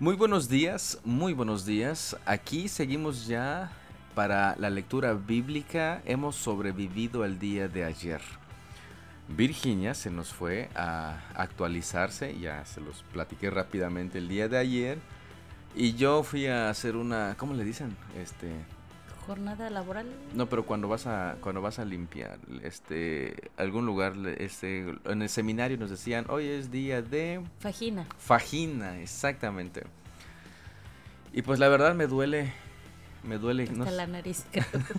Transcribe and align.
Muy 0.00 0.14
buenos 0.14 0.48
días, 0.48 1.00
muy 1.04 1.32
buenos 1.32 1.66
días. 1.66 2.16
Aquí 2.24 2.68
seguimos 2.68 3.26
ya 3.26 3.72
para 4.14 4.54
la 4.54 4.70
lectura 4.70 5.12
bíblica. 5.14 6.02
Hemos 6.04 6.36
sobrevivido 6.36 7.24
el 7.24 7.40
día 7.40 7.66
de 7.66 7.82
ayer. 7.82 8.20
Virginia 9.26 9.94
se 9.94 10.12
nos 10.12 10.32
fue 10.32 10.68
a 10.76 11.18
actualizarse, 11.34 12.38
ya 12.38 12.64
se 12.64 12.80
los 12.80 13.02
platiqué 13.12 13.50
rápidamente 13.50 14.18
el 14.18 14.28
día 14.28 14.48
de 14.48 14.58
ayer. 14.58 14.98
Y 15.74 15.94
yo 15.94 16.22
fui 16.22 16.46
a 16.46 16.70
hacer 16.70 16.94
una, 16.94 17.34
¿cómo 17.36 17.54
le 17.54 17.64
dicen? 17.64 17.96
Este, 18.16 18.52
jornada 19.28 19.68
laboral. 19.68 20.06
No, 20.32 20.48
pero 20.48 20.64
cuando 20.64 20.88
vas 20.88 21.06
a 21.06 21.36
cuando 21.42 21.60
vas 21.60 21.78
a 21.78 21.84
limpiar 21.84 22.38
este 22.62 23.50
algún 23.58 23.84
lugar 23.84 24.14
este 24.38 24.86
en 25.04 25.22
el 25.22 25.28
seminario 25.28 25.76
nos 25.76 25.90
decían, 25.90 26.24
"Hoy 26.30 26.46
es 26.46 26.70
día 26.70 27.02
de 27.02 27.42
fagina." 27.58 28.06
Fagina, 28.18 28.98
exactamente. 29.00 29.84
Y 31.34 31.42
pues 31.42 31.58
la 31.58 31.68
verdad 31.68 31.94
me 31.94 32.06
duele 32.06 32.54
me 33.22 33.36
duele 33.36 33.66
no, 33.66 33.84
la 33.84 34.06
nariz. 34.06 34.46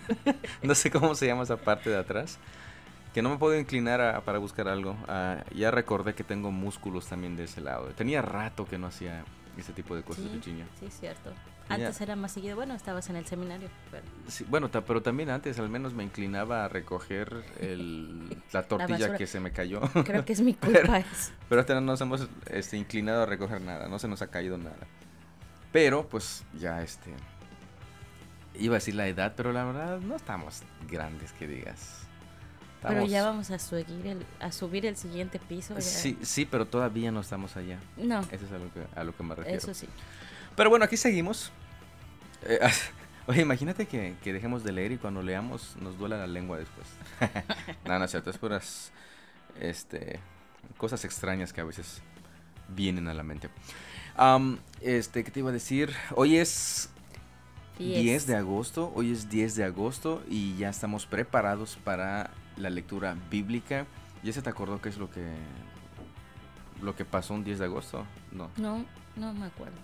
no 0.61 0.75
sé 0.75 0.91
cómo 0.91 1.16
se 1.16 1.25
llama 1.25 1.43
esa 1.43 1.57
parte 1.57 1.89
de 1.89 1.97
atrás. 1.97 2.38
Que 3.13 3.23
no 3.23 3.31
me 3.31 3.38
puedo 3.38 3.59
inclinar 3.59 4.21
para 4.23 4.38
buscar 4.38 4.67
algo. 4.67 4.95
Ah, 5.07 5.43
ya 5.55 5.71
recordé 5.71 6.13
que 6.13 6.23
tengo 6.23 6.52
músculos 6.52 7.07
también 7.07 7.35
de 7.35 7.45
ese 7.45 7.61
lado. 7.61 7.88
Tenía 7.97 8.21
rato 8.21 8.67
que 8.67 8.77
no 8.77 8.85
hacía 8.85 9.25
ese 9.59 9.73
tipo 9.73 9.95
de 9.95 10.04
cosas, 10.04 10.26
sí, 10.44 10.63
Sí, 10.80 10.88
cierto. 10.90 11.31
Antes 11.70 12.02
era 12.02 12.16
más 12.16 12.31
seguido, 12.31 12.55
bueno, 12.55 12.73
estabas 12.73 13.09
en 13.09 13.16
el 13.16 13.26
seminario. 13.26 13.70
Pero... 13.91 14.03
Sí, 14.28 14.45
bueno, 14.50 14.70
pero 14.72 15.02
también 15.02 15.30
antes 15.30 15.59
al 15.59 15.70
menos 15.70 15.94
me 15.94 16.03
inclinaba 16.03 16.66
a 16.66 16.67
recoger 16.67 17.44
la 18.52 18.64
tortilla 18.64 19.16
que 19.16 19.28
se 19.28 19.39
me 19.39 19.52
cayó. 19.52 19.81
Creo 20.03 20.25
que 20.25 20.33
es 20.33 20.42
mi 20.42 20.53
culpa. 20.56 20.80
pero, 20.81 21.03
pero 21.48 21.61
hasta 21.61 21.75
no 21.75 21.81
nos 21.81 22.02
hemos 22.02 22.28
este, 22.48 22.78
inclinado 22.78 23.23
a 23.23 23.25
recoger 23.25 23.61
nada, 23.61 23.88
no 23.88 24.00
se 24.00 24.08
nos 24.08 24.22
ha 24.22 24.28
caído 24.28 24.58
nada. 24.58 24.88
Pero 25.72 26.08
pues 26.08 26.44
ya 26.58 26.81
este... 26.81 27.14
Iba 28.55 28.76
a 28.76 28.80
decir 28.80 28.95
la 28.95 29.08
edad, 29.08 29.33
pero 29.38 29.53
la 29.53 29.64
verdad 29.64 30.00
no 30.00 30.16
estamos 30.16 30.64
grandes 30.89 31.31
que 31.33 31.48
digas. 31.48 32.08
Pero 32.81 33.05
ya 33.05 33.25
vamos 33.25 33.52
a 33.52 33.59
subir 33.59 33.85
el, 34.05 34.25
a 34.39 34.52
subir 34.52 34.85
el 34.85 34.95
siguiente 34.95 35.39
piso. 35.39 35.75
Sí, 35.80 36.17
sí, 36.22 36.45
pero 36.45 36.66
todavía 36.66 37.11
no 37.11 37.19
estamos 37.19 37.58
allá. 37.58 37.77
No. 37.97 38.21
Eso 38.31 38.45
es 38.45 38.52
a 38.52 38.58
lo 38.58 38.73
que, 38.73 38.86
a 38.95 39.03
lo 39.03 39.16
que 39.16 39.23
me 39.23 39.36
refiero. 39.36 39.58
Eso 39.58 39.73
sí. 39.73 39.88
Pero 40.55 40.69
bueno, 40.69 40.86
aquí 40.86 40.95
seguimos. 40.95 41.52
Eh, 42.44 42.59
oye, 43.27 43.41
imagínate 43.41 43.86
que, 43.86 44.16
dejemos 44.23 44.63
de 44.63 44.71
leer 44.71 44.94
y 44.94 44.97
cuando 44.97 45.21
leamos 45.21 45.75
nos 45.81 45.97
duela 45.97 46.17
la 46.17 46.27
lengua 46.27 46.58
después. 46.58 46.88
no, 47.86 47.99
no 47.99 48.05
es 48.05 48.11
cierto, 48.11 48.30
es 48.30 48.38
puras 48.38 48.91
este, 49.59 50.19
cosas 50.77 51.03
extrañas 51.03 51.52
que 51.52 51.61
a 51.61 51.66
veces 51.66 52.02
vienen 52.69 53.08
a 53.09 53.14
la 53.14 53.23
mente. 53.23 53.49
este, 54.80 55.23
¿qué 55.23 55.31
te 55.31 55.39
iba 55.39 55.49
a 55.49 55.53
decir? 55.53 55.93
Hoy 56.16 56.38
es 56.38 56.89
10 57.77 58.27
de 58.27 58.36
agosto, 58.36 58.91
hoy 58.95 59.11
es 59.11 59.30
10 59.30 59.55
de 59.55 59.64
agosto 59.64 60.23
y 60.30 60.58
ya 60.58 60.69
estamos 60.69 61.05
preparados 61.05 61.77
para 61.83 62.31
la 62.59 62.69
lectura 62.69 63.15
bíblica. 63.29 63.85
¿Ya 64.23 64.33
se 64.33 64.41
te 64.41 64.49
acordó 64.49 64.81
qué 64.81 64.89
es 64.89 64.97
lo 64.97 65.09
que 65.09 65.25
lo 66.81 66.95
que 66.95 67.05
pasó 67.05 67.33
un 67.33 67.43
10 67.43 67.59
de 67.59 67.65
agosto? 67.65 68.05
No. 68.31 68.49
No, 68.57 68.85
no 69.15 69.33
me 69.33 69.47
acuerdo. 69.47 69.77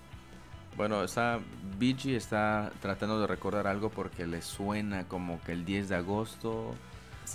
Bueno, 0.78 1.04
está, 1.04 1.40
BG 1.80 2.16
está 2.16 2.72
tratando 2.82 3.20
de 3.20 3.28
recordar 3.28 3.66
algo 3.66 3.90
porque 3.90 4.28
le 4.28 4.42
suena 4.42 5.08
como 5.08 5.42
que 5.42 5.54
el 5.54 5.64
10 5.64 5.90
de 5.90 5.96
agosto 5.96 6.76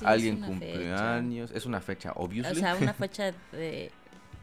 alguien 0.05 0.41
cumple 0.41 0.93
años. 0.93 1.51
Es 1.55 1.65
una 1.65 1.81
fecha, 1.81 2.13
obviously. 2.17 2.53
O 2.53 2.61
sea, 2.61 2.75
una 2.75 2.93
fecha 2.95 3.33
de... 3.53 3.91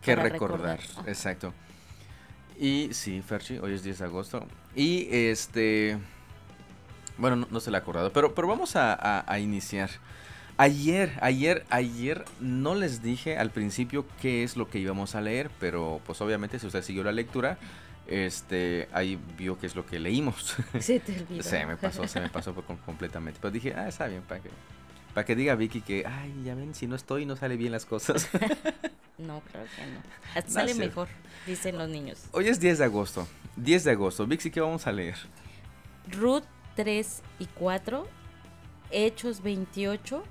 que 0.01 0.15
recordar, 0.15 0.79
exacto. 1.05 1.53
Y 2.59 2.89
sí, 2.91 3.21
Ferchi, 3.21 3.59
hoy 3.59 3.73
es 3.73 3.83
10 3.83 3.99
de 3.99 4.05
agosto. 4.05 4.45
Y 4.75 5.07
este... 5.11 5.99
Bueno, 7.19 7.47
no, 7.49 7.59
se 7.59 7.71
le 7.71 7.77
ha 7.77 7.79
acordado, 7.79 8.11
pero, 8.13 8.33
pero 8.35 8.47
vamos 8.47 8.75
a, 8.75 9.31
a 9.31 9.39
iniciar. 9.39 9.89
Ayer, 10.59 11.17
ayer, 11.21 11.65
ayer 11.69 12.25
no 12.39 12.73
les 12.73 13.03
dije 13.03 13.37
al 13.37 13.51
principio 13.51 14.05
qué 14.19 14.43
es 14.43 14.57
lo 14.57 14.69
que 14.69 14.79
íbamos 14.79 15.13
a 15.13 15.21
leer, 15.21 15.51
pero 15.59 16.01
pues 16.05 16.19
obviamente 16.19 16.57
si 16.57 16.65
usted 16.65 16.81
siguió 16.81 17.03
la 17.03 17.11
lectura, 17.11 17.59
este, 18.07 18.89
ahí 18.91 19.19
vio 19.37 19.59
qué 19.59 19.67
es 19.67 19.75
lo 19.75 19.85
que 19.85 19.99
leímos. 19.99 20.55
Se 20.79 20.99
te 20.99 21.11
olvidó. 21.19 21.43
se 21.43 21.63
me 21.65 21.77
pasó, 21.77 22.07
se 22.07 22.19
me 22.19 22.29
pasó 22.29 22.55
completamente. 22.85 23.39
Pero 23.39 23.51
dije, 23.51 23.75
ah, 23.75 23.87
está 23.87 24.07
bien, 24.07 24.23
para 24.23 24.41
que, 24.41 24.49
para 25.13 25.25
que 25.25 25.35
diga 25.35 25.53
Vicky 25.53 25.81
que, 25.81 26.03
ay, 26.07 26.33
ya 26.43 26.55
ven, 26.55 26.73
si 26.73 26.87
no 26.87 26.95
estoy 26.95 27.27
no 27.27 27.35
sale 27.35 27.55
bien 27.55 27.71
las 27.71 27.85
cosas. 27.85 28.27
no, 29.19 29.41
claro 29.51 29.67
que 29.75 30.41
no. 30.41 30.49
sale 30.49 30.73
mejor, 30.73 31.07
dicen 31.45 31.77
los 31.77 31.87
niños. 31.87 32.23
Hoy 32.31 32.47
es 32.47 32.59
10 32.59 32.79
de 32.79 32.85
agosto. 32.85 33.27
10 33.57 33.83
de 33.83 33.91
agosto. 33.91 34.25
Vixi, 34.25 34.49
¿qué 34.49 34.61
vamos 34.61 34.87
a 34.87 34.91
leer? 34.91 35.17
Ruth 36.11 36.45
3 36.75 37.21
y 37.39 37.45
4, 37.45 38.07
Hechos 38.89 39.43
28, 39.43 40.23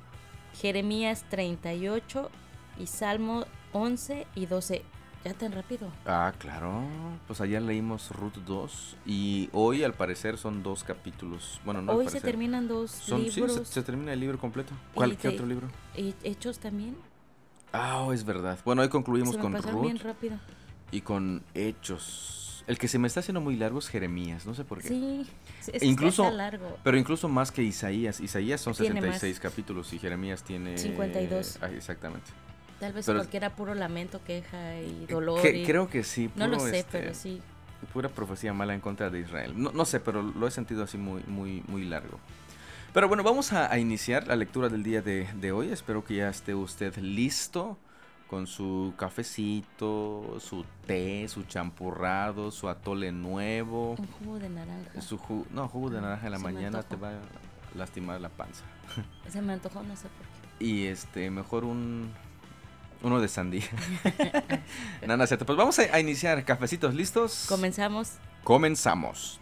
Jeremías 0.60 1.24
38 1.28 2.30
y 2.78 2.86
Salmo 2.86 3.44
11 3.72 4.26
y 4.34 4.46
12. 4.46 4.82
¿Ya 5.24 5.34
tan 5.34 5.52
rápido? 5.52 5.90
Ah, 6.06 6.32
claro. 6.38 6.82
Pues 7.26 7.40
ayer 7.40 7.60
leímos 7.60 8.10
Ruth 8.12 8.36
2 8.46 8.96
y 9.06 9.50
hoy 9.52 9.82
al 9.82 9.92
parecer 9.92 10.38
son 10.38 10.62
dos 10.62 10.84
capítulos. 10.84 11.60
Bueno, 11.64 11.82
no 11.82 11.92
Hoy 11.92 12.08
se 12.08 12.20
terminan 12.20 12.68
dos 12.68 13.08
libros. 13.08 13.54
Sí, 13.54 13.64
se, 13.64 13.82
termina 13.82 14.12
el 14.12 14.20
libro 14.20 14.38
completo. 14.38 14.72
¿Cuál 14.94 15.16
qué 15.16 15.28
otro 15.28 15.44
libro? 15.44 15.68
Hechos 15.96 16.60
también. 16.60 16.96
Ah, 17.72 18.02
oh, 18.02 18.12
es 18.12 18.24
verdad. 18.24 18.58
Bueno, 18.64 18.82
hoy 18.82 18.88
concluimos 18.88 19.34
se 19.34 19.40
con 19.40 19.60
Ruth. 19.60 19.82
bien 19.82 19.98
rápido. 19.98 20.38
Y 20.92 21.00
con 21.00 21.42
Hechos. 21.54 22.64
El 22.68 22.78
que 22.78 22.88
se 22.88 22.98
me 22.98 23.08
está 23.08 23.20
haciendo 23.20 23.40
muy 23.40 23.56
largo 23.56 23.80
es 23.80 23.88
Jeremías, 23.88 24.46
no 24.46 24.54
sé 24.54 24.64
por 24.64 24.80
qué. 24.80 24.88
Sí, 24.88 25.26
es 25.72 25.82
incluso, 25.82 26.30
largo. 26.30 26.78
Pero 26.82 26.96
incluso 26.96 27.28
más 27.28 27.50
que 27.52 27.62
Isaías. 27.62 28.20
Isaías 28.20 28.60
son 28.60 28.74
66 28.74 29.40
capítulos 29.40 29.92
y 29.92 29.98
Jeremías 29.98 30.42
tiene... 30.42 30.78
52. 30.78 31.58
Ah, 31.60 31.68
exactamente. 31.70 32.30
Tal 32.80 32.92
vez 32.92 33.06
porque 33.06 33.36
era 33.36 33.56
puro 33.56 33.74
lamento, 33.74 34.22
queja 34.24 34.80
y 34.80 35.04
eh, 35.04 35.06
dolor. 35.08 35.40
Creo 35.40 35.88
que 35.88 36.04
sí. 36.04 36.30
no 36.36 36.46
lo 36.46 36.60
sé, 36.60 36.84
pero 36.90 37.10
este, 37.10 37.14
sí. 37.14 37.42
Pura 37.92 38.08
profecía 38.08 38.52
mala 38.52 38.74
en 38.74 38.80
contra 38.80 39.10
de 39.10 39.20
Israel. 39.20 39.54
No, 39.56 39.72
no 39.72 39.84
sé, 39.84 40.00
pero 40.00 40.22
lo 40.22 40.46
he 40.46 40.50
sentido 40.50 40.84
así 40.84 40.98
muy, 40.98 41.22
muy, 41.26 41.62
muy 41.68 41.84
largo. 41.84 42.18
Pero 42.92 43.08
bueno, 43.08 43.22
vamos 43.22 43.52
a, 43.52 43.78
iniciar 43.78 44.26
la 44.26 44.36
lectura 44.36 44.68
del 44.68 44.82
día 44.82 45.02
de, 45.02 45.28
de, 45.34 45.52
hoy. 45.52 45.70
Espero 45.70 46.04
que 46.04 46.16
ya 46.16 46.28
esté 46.28 46.54
usted 46.54 46.96
listo 46.96 47.78
con 48.28 48.46
su 48.46 48.94
cafecito, 48.96 50.38
su 50.40 50.64
té, 50.86 51.28
su 51.28 51.44
champurrado, 51.44 52.50
su 52.50 52.68
atole 52.68 53.12
nuevo. 53.12 53.92
Un 53.98 54.06
jugo 54.06 54.38
de 54.38 54.48
naranja. 54.48 55.00
Su 55.00 55.18
no, 55.50 55.68
jugo 55.68 55.90
de 55.90 56.00
naranja 56.00 56.26
en 56.26 56.32
la 56.32 56.38
mañana 56.38 56.82
te 56.82 56.96
va 56.96 57.10
a 57.10 57.20
lastimar 57.76 58.20
la 58.20 58.28
panza. 58.28 58.64
Se 59.28 59.40
me 59.40 59.52
antojó, 59.52 59.82
no 59.82 59.96
sé 59.96 60.08
por 60.08 60.26
qué. 60.58 60.64
Y 60.64 60.86
este, 60.86 61.30
mejor 61.30 61.64
un, 61.64 62.10
uno 63.02 63.20
de 63.20 63.28
sandía. 63.28 63.64
Nada, 65.06 65.26
cierto. 65.26 65.46
Pues 65.46 65.56
vamos 65.56 65.78
a, 65.78 66.00
iniciar. 66.00 66.44
Cafecitos 66.44 66.94
listos. 66.94 67.46
Comenzamos. 67.48 68.14
Comenzamos. 68.42 69.40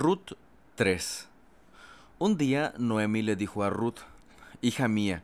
Ruth 0.00 0.32
3. 0.76 1.28
Un 2.18 2.38
día 2.38 2.72
Noemí 2.78 3.20
le 3.20 3.36
dijo 3.36 3.64
a 3.64 3.68
Ruth, 3.68 3.98
Hija 4.62 4.88
mía, 4.88 5.22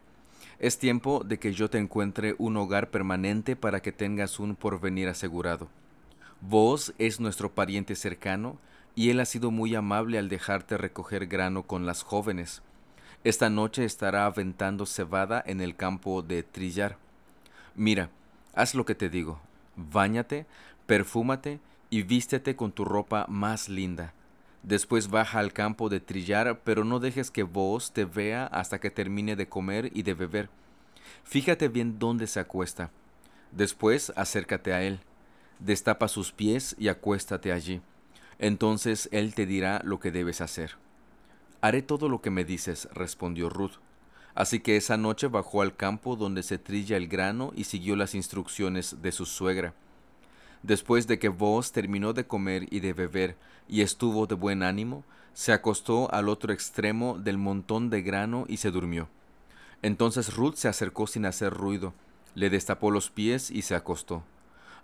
es 0.59 0.79
tiempo 0.79 1.23
de 1.25 1.39
que 1.39 1.55
yo 1.55 1.71
te 1.71 1.79
encuentre 1.79 2.35
un 2.37 2.59
hogar 2.59 2.91
permanente 2.91 3.57
para 3.57 3.81
que 3.81 3.91
tengas 3.91 4.39
un 4.39 4.55
porvenir 4.55 5.09
asegurado. 5.09 5.69
Vos 6.43 6.93
es 6.99 7.21
nuestro 7.21 7.55
pariente 7.55 7.97
cercano 7.97 8.59
y 8.95 9.09
él 9.09 9.21
ha 9.21 9.25
sido 9.25 9.51
muy 9.51 9.75
amable 9.75 10.19
al 10.19 10.29
dejarte 10.29 10.77
recoger 10.77 11.27
grano 11.27 11.63
con 11.63 11.87
las 11.87 12.03
jóvenes. 12.03 12.61
Esta 13.25 13.49
noche 13.49 13.87
estará 13.87 14.27
aventando 14.27 14.85
cebada 14.85 15.43
en 15.47 15.63
el 15.63 15.75
campo 15.75 16.21
de 16.21 16.43
trillar. 16.43 16.99
Mira, 17.75 18.11
haz 18.55 18.75
lo 18.75 18.85
que 18.85 18.95
te 18.95 19.09
digo. 19.09 19.41
Báñate, 19.75 20.45
perfúmate 20.85 21.61
y 21.89 22.03
vístete 22.03 22.57
con 22.57 22.73
tu 22.73 22.85
ropa 22.85 23.25
más 23.31 23.71
linda. 23.71 24.13
Después 24.67 25.11
baja 25.11 25.39
al 25.39 25.53
campo 25.53 25.89
de 25.89 26.01
trillar, 26.01 26.61
pero 26.65 26.85
no 26.85 26.99
dejes 26.99 27.31
que 27.31 27.45
vos 27.45 27.93
te 27.93 28.05
vea 28.05 28.47
hasta 28.47 28.81
que 28.81 28.91
termine 28.91 29.37
de 29.37 29.49
comer 29.49 29.93
y 29.95 30.03
de 30.03 30.15
beber. 30.15 30.51
Fíjate 31.23 31.69
bien 31.69 32.01
dónde 32.01 32.27
se 32.27 32.41
acuesta. 32.41 32.91
Después 33.53 34.13
acércate 34.17 34.73
a 34.73 34.83
él. 34.83 34.99
Destapa 35.61 36.09
sus 36.09 36.33
pies 36.33 36.75
y 36.81 36.89
acuéstate 36.89 37.53
allí. 37.53 37.81
Entonces 38.41 39.09
él 39.13 39.35
te 39.35 39.47
dirá 39.47 39.81
lo 39.85 40.01
que 40.01 40.11
debes 40.11 40.41
hacer. 40.41 40.73
Haré 41.61 41.81
todo 41.83 42.09
lo 42.09 42.21
que 42.21 42.31
me 42.31 42.45
dices, 42.45 42.89
respondió 42.93 43.49
Ruth. 43.49 43.79
Así 44.35 44.59
que 44.59 44.77
esa 44.77 44.97
noche 44.97 45.29
bajó 45.29 45.63
al 45.63 45.77
campo 45.77 46.17
donde 46.17 46.43
se 46.43 46.59
trilla 46.59 46.97
el 46.97 47.07
grano 47.07 47.53
y 47.55 47.65
siguió 47.65 47.95
las 47.95 48.17
instrucciones 48.17 49.01
de 49.01 49.13
su 49.13 49.27
suegra. 49.27 49.75
Después 50.67 51.07
de 51.07 51.21
que 51.21 51.29
vos 51.29 51.71
terminó 51.71 52.13
de 52.13 52.27
comer 52.27 52.67
y 52.73 52.81
de 52.81 52.93
beber 52.93 53.37
y 53.69 53.83
estuvo 53.83 54.27
de 54.27 54.35
buen 54.35 54.65
ánimo, 54.65 55.05
se 55.33 55.53
acostó 55.53 56.13
al 56.13 56.29
otro 56.29 56.53
extremo 56.53 57.19
del 57.19 57.39
montón 57.39 57.89
de 57.89 58.03
grano 58.03 58.47
y 58.49 58.57
se 58.57 58.73
durmió. 58.73 59.09
Entonces 59.83 60.35
Ruth 60.35 60.57
se 60.57 60.67
acercó 60.67 61.07
sin 61.07 61.25
hacer 61.25 61.55
ruido, 61.55 61.95
le 62.35 62.51
destapó 62.51 62.91
los 62.91 63.11
pies 63.11 63.49
y 63.53 63.63
se 63.63 63.77
acostó. 63.77 64.25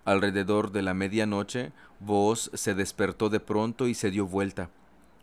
Alrededor 0.05 0.71
de 0.71 0.83
la 0.83 0.93
medianoche, 0.93 1.73
Booz 1.99 2.49
se 2.53 2.75
despertó 2.75 3.27
de 3.27 3.41
pronto 3.41 3.89
y 3.89 3.93
se 3.93 4.09
dio 4.09 4.25
vuelta. 4.25 4.69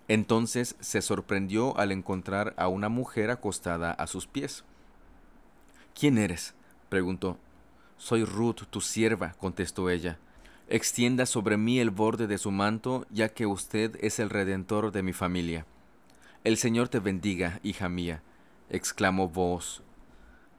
Entonces 0.09 0.77
se 0.81 1.01
sorprendió 1.01 1.79
al 1.79 1.91
encontrar 1.91 2.53
a 2.59 2.69
una 2.69 2.91
mujer 2.91 3.31
acostada 3.31 3.93
a 3.93 4.07
sus 4.07 4.27
pies. 4.27 4.65
¿Quién 5.99 6.19
eres? 6.19 6.53
preguntó. 6.91 7.39
Soy 7.97 8.25
Ruth, 8.25 8.65
tu 8.69 8.83
sierva, 8.83 9.33
contestó 9.39 9.89
ella. 9.89 10.19
Extienda 10.73 11.27
sobre 11.27 11.57
mí 11.57 11.81
el 11.81 11.91
borde 11.91 12.29
de 12.29 12.39
su 12.39 12.53
manto, 12.53 13.05
ya 13.11 13.31
que 13.31 13.45
usted 13.45 13.99
es 14.03 14.21
el 14.21 14.31
redentor 14.31 14.93
de 14.93 15.03
mi 15.03 15.13
familia. 15.13 15.67
El 16.45 16.57
Señor 16.57 16.89
te 16.89 17.01
bendiga, 17.01 17.59
hija 17.65 17.89
mía, 17.89 18.23
exclamó 18.69 19.29
Booz. 19.29 19.83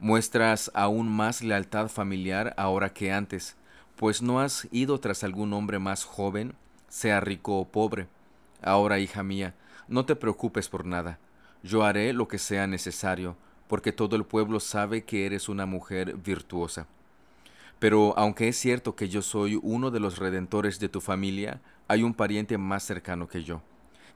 Muestras 0.00 0.70
aún 0.74 1.08
más 1.08 1.40
lealtad 1.40 1.88
familiar 1.88 2.52
ahora 2.58 2.92
que 2.92 3.10
antes 3.10 3.56
pues 3.96 4.20
no 4.20 4.40
has 4.40 4.68
ido 4.70 5.00
tras 5.00 5.24
algún 5.24 5.54
hombre 5.54 5.78
más 5.78 6.04
joven, 6.04 6.56
sea 6.90 7.20
rico 7.20 7.58
o 7.58 7.66
pobre. 7.66 8.06
Ahora, 8.60 8.98
hija 8.98 9.22
mía, 9.22 9.54
no 9.88 10.04
te 10.04 10.14
preocupes 10.14 10.68
por 10.68 10.84
nada. 10.84 11.18
Yo 11.62 11.84
haré 11.84 12.12
lo 12.12 12.28
que 12.28 12.36
sea 12.36 12.66
necesario, 12.66 13.34
porque 13.66 13.92
todo 13.92 14.16
el 14.16 14.24
pueblo 14.24 14.60
sabe 14.60 15.04
que 15.04 15.24
eres 15.24 15.48
una 15.48 15.64
mujer 15.64 16.18
virtuosa. 16.18 16.86
Pero 17.82 18.14
aunque 18.16 18.46
es 18.46 18.56
cierto 18.56 18.94
que 18.94 19.08
yo 19.08 19.22
soy 19.22 19.58
uno 19.60 19.90
de 19.90 19.98
los 19.98 20.18
redentores 20.18 20.78
de 20.78 20.88
tu 20.88 21.00
familia, 21.00 21.60
hay 21.88 22.04
un 22.04 22.14
pariente 22.14 22.56
más 22.56 22.84
cercano 22.84 23.26
que 23.26 23.42
yo. 23.42 23.60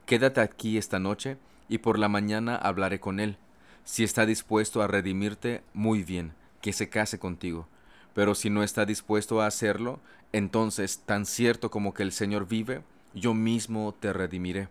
Quédate 0.05 0.39
aquí 0.39 0.77
esta 0.77 0.99
noche 0.99 1.37
y 1.67 1.79
por 1.79 1.99
la 1.99 2.07
mañana 2.07 2.55
hablaré 2.55 3.01
con 3.01 3.19
él. 3.19 3.37
Si 3.83 4.05
está 4.05 4.25
dispuesto 4.25 4.81
a 4.81 4.87
redimirte, 4.87 5.63
muy 5.73 6.03
bien, 6.03 6.31
que 6.61 6.71
se 6.71 6.87
case 6.87 7.19
contigo 7.19 7.67
pero 8.17 8.33
si 8.33 8.49
no 8.49 8.63
está 8.63 8.83
dispuesto 8.83 9.41
a 9.41 9.45
hacerlo, 9.45 9.99
entonces, 10.33 11.03
tan 11.05 11.27
cierto 11.27 11.69
como 11.69 11.93
que 11.93 12.01
el 12.01 12.11
Señor 12.11 12.47
vive, 12.47 12.81
yo 13.13 13.35
mismo 13.35 13.93
te 13.99 14.11
redimiré. 14.11 14.69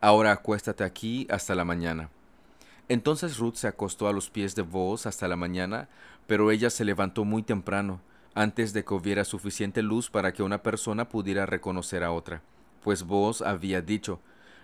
Ahora 0.00 0.32
acuéstate 0.32 0.82
aquí 0.82 1.28
hasta 1.30 1.54
la 1.54 1.64
mañana. 1.64 2.10
Entonces 2.88 3.38
Ruth 3.38 3.54
se 3.54 3.68
acostó 3.68 4.08
a 4.08 4.12
los 4.12 4.30
pies 4.30 4.56
de 4.56 4.62
Boaz 4.62 5.06
hasta 5.06 5.28
la 5.28 5.36
mañana, 5.36 5.88
pero 6.26 6.50
ella 6.50 6.70
se 6.70 6.84
levantó 6.84 7.24
muy 7.24 7.44
temprano, 7.44 8.00
antes 8.34 8.72
de 8.72 8.84
que 8.84 8.94
hubiera 8.94 9.24
suficiente 9.24 9.82
luz 9.82 10.10
para 10.10 10.32
que 10.32 10.42
una 10.42 10.62
persona 10.62 11.08
pudiera 11.08 11.46
reconocer 11.46 12.04
a 12.04 12.12
otra, 12.12 12.42
pues 12.82 13.04
Boaz 13.04 13.42
había 13.42 13.82
dicho, 13.82 14.20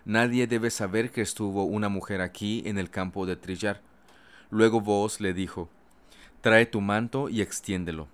Nadie 0.09 0.47
debe 0.47 0.71
saber 0.71 1.11
que 1.11 1.21
estuvo 1.21 1.65
una 1.65 1.91
mujer 1.91 2.23
aquí 2.23 2.63
en 2.65 2.79
el 2.79 2.89
campo 2.89 3.27
de 3.27 3.37
trillar. 3.37 3.83
Luego 4.49 4.81
Boaz 4.81 5.21
le 5.21 5.35
dijo, 5.35 5.69
trae 6.41 6.65
tu 6.65 6.81
manto 6.81 7.29
y 7.29 7.43
extiéndelo. 7.43 8.09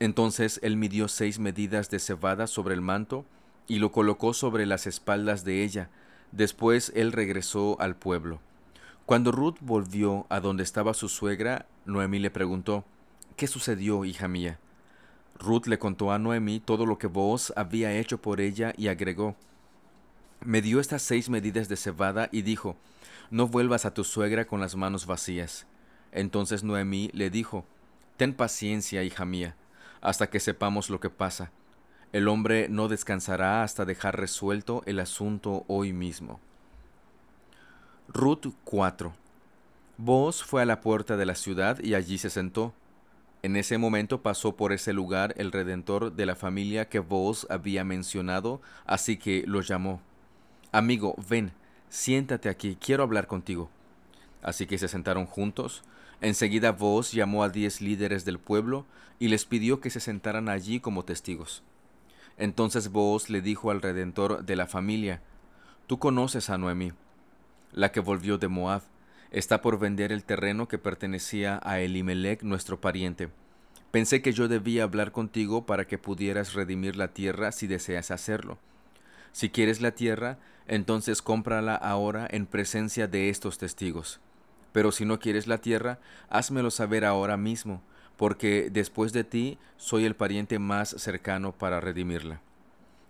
Entonces 0.00 0.58
él 0.62 0.78
midió 0.78 1.08
seis 1.08 1.38
medidas 1.38 1.90
de 1.90 1.98
cebada 1.98 2.46
sobre 2.46 2.74
el 2.74 2.80
manto 2.80 3.26
y 3.66 3.80
lo 3.80 3.92
colocó 3.92 4.32
sobre 4.32 4.64
las 4.64 4.86
espaldas 4.86 5.44
de 5.44 5.62
ella. 5.62 5.90
Después 6.32 6.90
él 6.96 7.12
regresó 7.12 7.76
al 7.80 7.96
pueblo. 7.96 8.40
Cuando 9.04 9.30
Ruth 9.30 9.56
volvió 9.60 10.24
a 10.30 10.40
donde 10.40 10.62
estaba 10.62 10.94
su 10.94 11.10
suegra, 11.10 11.66
Noemí 11.84 12.18
le 12.18 12.30
preguntó, 12.30 12.86
¿Qué 13.36 13.48
sucedió, 13.48 14.04
hija 14.04 14.28
mía? 14.28 14.58
Ruth 15.40 15.66
le 15.66 15.78
contó 15.78 16.12
a 16.12 16.18
Noemí 16.20 16.60
todo 16.60 16.86
lo 16.86 16.98
que 16.98 17.08
vos 17.08 17.52
había 17.56 17.92
hecho 17.92 18.18
por 18.18 18.40
ella 18.40 18.72
y 18.76 18.86
agregó, 18.86 19.34
Me 20.44 20.62
dio 20.62 20.78
estas 20.78 21.02
seis 21.02 21.28
medidas 21.28 21.68
de 21.68 21.76
cebada 21.76 22.28
y 22.30 22.42
dijo, 22.42 22.76
No 23.30 23.48
vuelvas 23.48 23.86
a 23.86 23.92
tu 23.92 24.04
suegra 24.04 24.44
con 24.44 24.60
las 24.60 24.76
manos 24.76 25.06
vacías. 25.06 25.66
Entonces 26.12 26.62
Noemí 26.62 27.10
le 27.12 27.28
dijo, 27.28 27.64
Ten 28.16 28.34
paciencia, 28.34 29.02
hija 29.02 29.24
mía, 29.24 29.56
hasta 30.00 30.28
que 30.28 30.38
sepamos 30.38 30.88
lo 30.88 31.00
que 31.00 31.10
pasa. 31.10 31.50
El 32.12 32.28
hombre 32.28 32.68
no 32.68 32.86
descansará 32.86 33.64
hasta 33.64 33.84
dejar 33.84 34.16
resuelto 34.16 34.84
el 34.86 35.00
asunto 35.00 35.64
hoy 35.66 35.92
mismo. 35.92 36.38
Ruth 38.06 38.54
4 38.62 39.12
Boaz 39.96 40.44
fue 40.44 40.62
a 40.62 40.66
la 40.66 40.80
puerta 40.80 41.16
de 41.16 41.26
la 41.26 41.34
ciudad 41.34 41.80
y 41.82 41.94
allí 41.94 42.18
se 42.18 42.30
sentó. 42.30 42.72
En 43.44 43.56
ese 43.56 43.76
momento 43.76 44.22
pasó 44.22 44.56
por 44.56 44.72
ese 44.72 44.94
lugar 44.94 45.34
el 45.36 45.52
redentor 45.52 46.14
de 46.14 46.24
la 46.24 46.34
familia 46.34 46.88
que 46.88 46.98
Boaz 46.98 47.46
había 47.50 47.84
mencionado, 47.84 48.62
así 48.86 49.18
que 49.18 49.44
lo 49.46 49.60
llamó. 49.60 50.00
Amigo, 50.72 51.14
ven, 51.28 51.52
siéntate 51.90 52.48
aquí, 52.48 52.78
quiero 52.80 53.02
hablar 53.02 53.26
contigo. 53.26 53.68
Así 54.42 54.66
que 54.66 54.78
se 54.78 54.88
sentaron 54.88 55.26
juntos. 55.26 55.82
Enseguida 56.22 56.72
Vos 56.72 57.12
llamó 57.12 57.44
a 57.44 57.50
diez 57.50 57.82
líderes 57.82 58.24
del 58.24 58.38
pueblo 58.38 58.86
y 59.18 59.28
les 59.28 59.44
pidió 59.44 59.78
que 59.78 59.90
se 59.90 60.00
sentaran 60.00 60.48
allí 60.48 60.80
como 60.80 61.04
testigos. 61.04 61.62
Entonces 62.38 62.88
Vos 62.88 63.28
le 63.28 63.42
dijo 63.42 63.70
al 63.70 63.82
redentor 63.82 64.46
de 64.46 64.56
la 64.56 64.66
familia, 64.66 65.20
Tú 65.86 65.98
conoces 65.98 66.48
a 66.48 66.56
Noemí, 66.56 66.92
la 67.72 67.92
que 67.92 68.00
volvió 68.00 68.38
de 68.38 68.48
Moab, 68.48 68.80
está 69.34 69.60
por 69.60 69.80
vender 69.80 70.12
el 70.12 70.22
terreno 70.22 70.68
que 70.68 70.78
pertenecía 70.78 71.60
a 71.64 71.80
Elimelech, 71.80 72.44
nuestro 72.44 72.80
pariente. 72.80 73.30
Pensé 73.90 74.22
que 74.22 74.32
yo 74.32 74.46
debía 74.46 74.84
hablar 74.84 75.10
contigo 75.10 75.66
para 75.66 75.88
que 75.88 75.98
pudieras 75.98 76.54
redimir 76.54 76.94
la 76.94 77.08
tierra 77.08 77.50
si 77.50 77.66
deseas 77.66 78.12
hacerlo. 78.12 78.58
Si 79.32 79.50
quieres 79.50 79.80
la 79.80 79.90
tierra, 79.90 80.38
entonces 80.68 81.20
cómprala 81.20 81.74
ahora 81.74 82.28
en 82.30 82.46
presencia 82.46 83.08
de 83.08 83.28
estos 83.28 83.58
testigos. 83.58 84.20
Pero 84.72 84.92
si 84.92 85.04
no 85.04 85.18
quieres 85.18 85.48
la 85.48 85.58
tierra, 85.58 85.98
házmelo 86.28 86.70
saber 86.70 87.04
ahora 87.04 87.36
mismo, 87.36 87.82
porque 88.16 88.68
después 88.70 89.12
de 89.12 89.24
ti 89.24 89.58
soy 89.76 90.04
el 90.04 90.14
pariente 90.14 90.60
más 90.60 90.90
cercano 90.90 91.50
para 91.50 91.80
redimirla. 91.80 92.40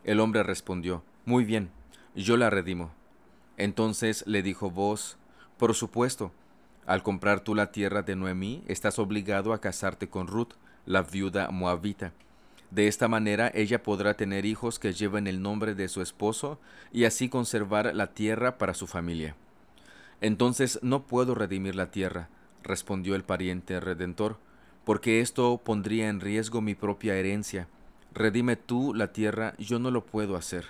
El 0.04 0.20
hombre 0.20 0.42
respondió, 0.42 1.04
Muy 1.26 1.44
bien, 1.44 1.68
yo 2.14 2.38
la 2.38 2.48
redimo. 2.48 2.92
Entonces 3.58 4.24
le 4.26 4.42
dijo 4.42 4.70
vos, 4.70 5.18
Por 5.58 5.74
supuesto, 5.74 6.32
al 6.86 7.02
comprar 7.02 7.40
tú 7.40 7.54
la 7.54 7.70
tierra 7.70 8.02
de 8.02 8.16
Noemí, 8.16 8.62
estás 8.66 8.98
obligado 8.98 9.52
a 9.52 9.60
casarte 9.60 10.08
con 10.08 10.26
Ruth, 10.26 10.54
la 10.84 11.02
viuda 11.02 11.50
moabita. 11.50 12.12
De 12.70 12.88
esta 12.88 13.06
manera 13.06 13.50
ella 13.54 13.82
podrá 13.82 14.14
tener 14.14 14.44
hijos 14.44 14.78
que 14.78 14.92
lleven 14.92 15.26
el 15.26 15.40
nombre 15.40 15.74
de 15.74 15.88
su 15.88 16.02
esposo 16.02 16.58
y 16.92 17.04
así 17.04 17.28
conservar 17.28 17.94
la 17.94 18.08
tierra 18.08 18.58
para 18.58 18.74
su 18.74 18.86
familia. 18.86 19.36
Entonces 20.20 20.80
no 20.82 21.04
puedo 21.04 21.34
redimir 21.34 21.76
la 21.76 21.90
tierra, 21.90 22.28
respondió 22.64 23.14
el 23.14 23.22
pariente 23.22 23.78
redentor, 23.78 24.38
porque 24.84 25.20
esto 25.20 25.60
pondría 25.62 26.08
en 26.08 26.20
riesgo 26.20 26.60
mi 26.60 26.74
propia 26.74 27.14
herencia. 27.14 27.68
Redime 28.12 28.56
tú 28.56 28.92
la 28.92 29.12
tierra, 29.12 29.54
yo 29.58 29.78
no 29.78 29.90
lo 29.90 30.04
puedo 30.04 30.36
hacer. 30.36 30.66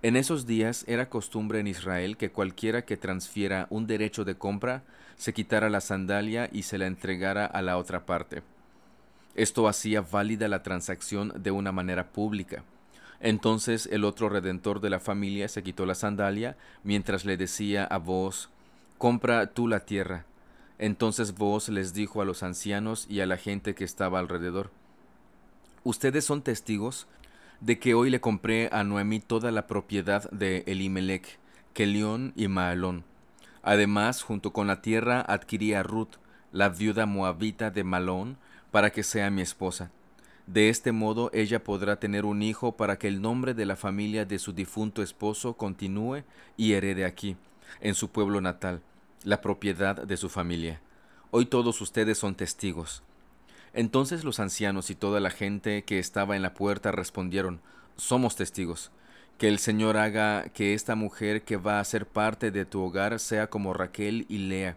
En 0.00 0.14
esos 0.14 0.46
días 0.46 0.84
era 0.86 1.08
costumbre 1.08 1.58
en 1.58 1.66
Israel 1.66 2.16
que 2.16 2.30
cualquiera 2.30 2.84
que 2.84 2.96
transfiera 2.96 3.66
un 3.68 3.88
derecho 3.88 4.24
de 4.24 4.36
compra 4.36 4.84
se 5.16 5.32
quitara 5.32 5.70
la 5.70 5.80
sandalia 5.80 6.48
y 6.52 6.62
se 6.62 6.78
la 6.78 6.86
entregara 6.86 7.46
a 7.46 7.62
la 7.62 7.76
otra 7.78 8.06
parte. 8.06 8.42
Esto 9.34 9.66
hacía 9.66 10.00
válida 10.02 10.46
la 10.46 10.62
transacción 10.62 11.32
de 11.36 11.50
una 11.50 11.72
manera 11.72 12.12
pública. 12.12 12.62
Entonces 13.18 13.88
el 13.90 14.04
otro 14.04 14.28
redentor 14.28 14.80
de 14.80 14.90
la 14.90 15.00
familia 15.00 15.48
se 15.48 15.64
quitó 15.64 15.84
la 15.84 15.96
sandalia 15.96 16.56
mientras 16.84 17.24
le 17.24 17.36
decía 17.36 17.84
a 17.84 17.98
voz 17.98 18.50
compra 18.98 19.48
tú 19.48 19.66
la 19.66 19.80
tierra. 19.80 20.26
Entonces 20.78 21.34
vos 21.34 21.68
les 21.68 21.92
dijo 21.92 22.22
a 22.22 22.24
los 22.24 22.44
ancianos 22.44 23.06
y 23.08 23.18
a 23.18 23.26
la 23.26 23.36
gente 23.36 23.74
que 23.74 23.82
estaba 23.82 24.20
alrededor, 24.20 24.70
Ustedes 25.84 26.24
son 26.24 26.42
testigos 26.42 27.06
de 27.60 27.78
que 27.78 27.94
hoy 27.94 28.10
le 28.10 28.20
compré 28.20 28.68
a 28.72 28.84
Noemí 28.84 29.20
toda 29.20 29.50
la 29.50 29.66
propiedad 29.66 30.30
de 30.30 30.64
Elimelech, 30.66 31.38
Kelión 31.72 32.32
y 32.36 32.48
Maalón. 32.48 33.04
Además, 33.62 34.22
junto 34.22 34.52
con 34.52 34.66
la 34.66 34.80
tierra 34.80 35.20
adquirí 35.20 35.74
a 35.74 35.82
Ruth, 35.82 36.16
la 36.52 36.68
viuda 36.68 37.06
moabita 37.06 37.70
de 37.70 37.84
Malón, 37.84 38.38
para 38.70 38.90
que 38.90 39.02
sea 39.02 39.30
mi 39.30 39.42
esposa. 39.42 39.90
De 40.46 40.70
este 40.70 40.92
modo 40.92 41.30
ella 41.34 41.62
podrá 41.62 41.98
tener 41.98 42.24
un 42.24 42.42
hijo 42.42 42.76
para 42.76 42.98
que 42.98 43.08
el 43.08 43.20
nombre 43.20 43.52
de 43.54 43.66
la 43.66 43.76
familia 43.76 44.24
de 44.24 44.38
su 44.38 44.52
difunto 44.52 45.02
esposo 45.02 45.54
continúe 45.54 46.22
y 46.56 46.72
herede 46.72 47.04
aquí, 47.04 47.36
en 47.80 47.94
su 47.94 48.08
pueblo 48.08 48.40
natal, 48.40 48.80
la 49.24 49.40
propiedad 49.42 49.96
de 49.96 50.16
su 50.16 50.28
familia. 50.28 50.80
Hoy 51.30 51.46
todos 51.46 51.80
ustedes 51.82 52.16
son 52.16 52.34
testigos. 52.34 53.02
Entonces 53.78 54.24
los 54.24 54.40
ancianos 54.40 54.90
y 54.90 54.96
toda 54.96 55.20
la 55.20 55.30
gente 55.30 55.84
que 55.84 56.00
estaba 56.00 56.34
en 56.34 56.42
la 56.42 56.52
puerta 56.52 56.90
respondieron, 56.90 57.60
Somos 57.96 58.34
testigos. 58.34 58.90
Que 59.38 59.46
el 59.46 59.60
Señor 59.60 59.96
haga 59.96 60.48
que 60.48 60.74
esta 60.74 60.96
mujer 60.96 61.42
que 61.42 61.58
va 61.58 61.78
a 61.78 61.84
ser 61.84 62.04
parte 62.04 62.50
de 62.50 62.64
tu 62.64 62.82
hogar 62.82 63.20
sea 63.20 63.46
como 63.46 63.74
Raquel 63.74 64.26
y 64.28 64.38
Lea, 64.38 64.76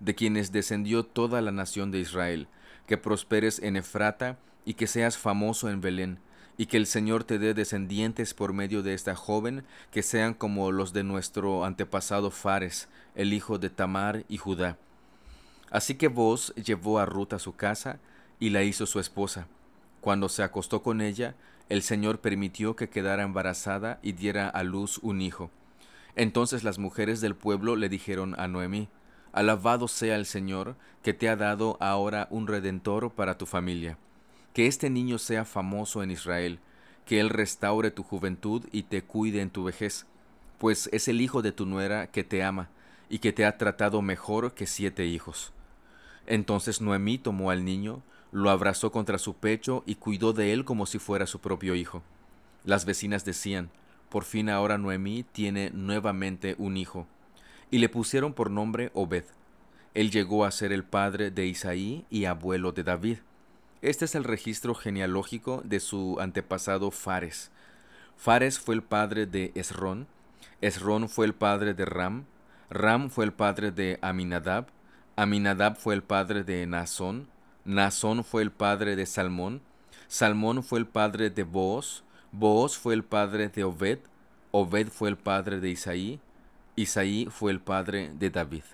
de 0.00 0.16
quienes 0.16 0.50
descendió 0.50 1.04
toda 1.04 1.40
la 1.40 1.52
nación 1.52 1.92
de 1.92 2.00
Israel, 2.00 2.48
que 2.88 2.96
prosperes 2.96 3.60
en 3.60 3.76
Efrata 3.76 4.38
y 4.64 4.74
que 4.74 4.88
seas 4.88 5.16
famoso 5.16 5.70
en 5.70 5.80
Belén, 5.80 6.18
y 6.58 6.66
que 6.66 6.78
el 6.78 6.86
Señor 6.88 7.22
te 7.22 7.38
dé 7.38 7.54
descendientes 7.54 8.34
por 8.34 8.52
medio 8.52 8.82
de 8.82 8.94
esta 8.94 9.14
joven, 9.14 9.62
que 9.92 10.02
sean 10.02 10.34
como 10.34 10.72
los 10.72 10.92
de 10.92 11.04
nuestro 11.04 11.64
antepasado 11.64 12.32
Fares, 12.32 12.88
el 13.14 13.34
hijo 13.34 13.58
de 13.60 13.70
Tamar 13.70 14.24
y 14.28 14.38
Judá. 14.38 14.78
Así 15.70 15.94
que 15.94 16.08
vos 16.08 16.52
llevó 16.56 16.98
a 16.98 17.06
Ruth 17.06 17.34
a 17.34 17.38
su 17.38 17.54
casa 17.54 18.00
y 18.42 18.50
la 18.50 18.64
hizo 18.64 18.86
su 18.86 18.98
esposa. 18.98 19.46
Cuando 20.00 20.28
se 20.28 20.42
acostó 20.42 20.82
con 20.82 21.00
ella, 21.00 21.36
el 21.68 21.80
Señor 21.80 22.18
permitió 22.18 22.74
que 22.74 22.88
quedara 22.88 23.22
embarazada 23.22 24.00
y 24.02 24.14
diera 24.14 24.48
a 24.48 24.64
luz 24.64 24.98
un 25.00 25.20
hijo. 25.20 25.52
Entonces 26.16 26.64
las 26.64 26.80
mujeres 26.80 27.20
del 27.20 27.36
pueblo 27.36 27.76
le 27.76 27.88
dijeron 27.88 28.34
a 28.40 28.48
Noemí, 28.48 28.88
Alabado 29.32 29.86
sea 29.86 30.16
el 30.16 30.26
Señor, 30.26 30.74
que 31.04 31.14
te 31.14 31.28
ha 31.28 31.36
dado 31.36 31.76
ahora 31.78 32.26
un 32.30 32.48
redentor 32.48 33.12
para 33.12 33.38
tu 33.38 33.46
familia. 33.46 33.96
Que 34.54 34.66
este 34.66 34.90
niño 34.90 35.18
sea 35.18 35.44
famoso 35.44 36.02
en 36.02 36.10
Israel, 36.10 36.58
que 37.06 37.20
él 37.20 37.28
restaure 37.28 37.92
tu 37.92 38.02
juventud 38.02 38.64
y 38.72 38.82
te 38.82 39.02
cuide 39.02 39.40
en 39.40 39.50
tu 39.50 39.62
vejez, 39.62 40.04
pues 40.58 40.88
es 40.92 41.06
el 41.06 41.20
hijo 41.20 41.42
de 41.42 41.52
tu 41.52 41.64
nuera 41.64 42.08
que 42.08 42.24
te 42.24 42.42
ama, 42.42 42.70
y 43.08 43.20
que 43.20 43.32
te 43.32 43.44
ha 43.44 43.56
tratado 43.56 44.02
mejor 44.02 44.52
que 44.52 44.66
siete 44.66 45.06
hijos. 45.06 45.52
Entonces 46.26 46.80
Noemí 46.80 47.18
tomó 47.18 47.52
al 47.52 47.64
niño, 47.64 48.02
lo 48.32 48.50
abrazó 48.50 48.90
contra 48.90 49.18
su 49.18 49.34
pecho 49.34 49.84
y 49.86 49.96
cuidó 49.96 50.32
de 50.32 50.52
él 50.52 50.64
como 50.64 50.86
si 50.86 50.98
fuera 50.98 51.26
su 51.26 51.40
propio 51.40 51.74
hijo. 51.74 52.02
Las 52.64 52.86
vecinas 52.86 53.24
decían, 53.24 53.70
por 54.08 54.24
fin 54.24 54.48
ahora 54.48 54.78
Noemí 54.78 55.22
tiene 55.22 55.70
nuevamente 55.70 56.56
un 56.58 56.76
hijo, 56.76 57.06
y 57.70 57.78
le 57.78 57.88
pusieron 57.88 58.32
por 58.32 58.50
nombre 58.50 58.90
Obed. 58.94 59.24
Él 59.94 60.10
llegó 60.10 60.44
a 60.44 60.50
ser 60.50 60.72
el 60.72 60.84
padre 60.84 61.30
de 61.30 61.46
Isaí 61.46 62.06
y 62.10 62.24
abuelo 62.24 62.72
de 62.72 62.82
David. 62.82 63.18
Este 63.82 64.06
es 64.06 64.14
el 64.14 64.24
registro 64.24 64.74
genealógico 64.74 65.62
de 65.64 65.80
su 65.80 66.18
antepasado 66.20 66.90
Fares. 66.90 67.50
Fares 68.16 68.58
fue 68.58 68.74
el 68.74 68.82
padre 68.82 69.26
de 69.26 69.52
Esrón, 69.54 70.06
Esrón 70.60 71.08
fue 71.08 71.26
el 71.26 71.34
padre 71.34 71.74
de 71.74 71.84
Ram, 71.84 72.24
Ram 72.70 73.10
fue 73.10 73.24
el 73.24 73.32
padre 73.32 73.72
de 73.72 73.98
Aminadab, 74.00 74.68
Aminadab 75.16 75.76
fue 75.76 75.94
el 75.94 76.02
padre 76.02 76.44
de 76.44 76.64
Nazón, 76.66 77.28
Nazón 77.64 78.24
fue 78.24 78.42
el 78.42 78.50
padre 78.50 78.96
de 78.96 79.06
Salmón, 79.06 79.60
Salmón 80.08 80.62
fue 80.62 80.78
el 80.80 80.86
padre 80.86 81.30
de 81.30 81.44
Booz, 81.44 82.02
Booz 82.32 82.76
fue 82.76 82.94
el 82.94 83.04
padre 83.04 83.48
de 83.48 83.64
Obed, 83.64 83.98
Obed 84.50 84.88
fue 84.88 85.08
el 85.08 85.16
padre 85.16 85.60
de 85.60 85.70
Isaí, 85.70 86.20
Isaí 86.76 87.28
fue 87.30 87.52
el 87.52 87.60
padre 87.60 88.10
de 88.14 88.30
David. 88.30 88.64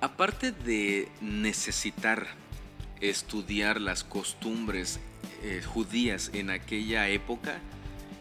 Aparte 0.00 0.50
de 0.50 1.08
necesitar 1.20 2.26
estudiar 3.00 3.80
las 3.80 4.02
costumbres 4.02 4.98
eh, 5.42 5.62
judías 5.64 6.30
en 6.34 6.50
aquella 6.50 7.08
época, 7.08 7.60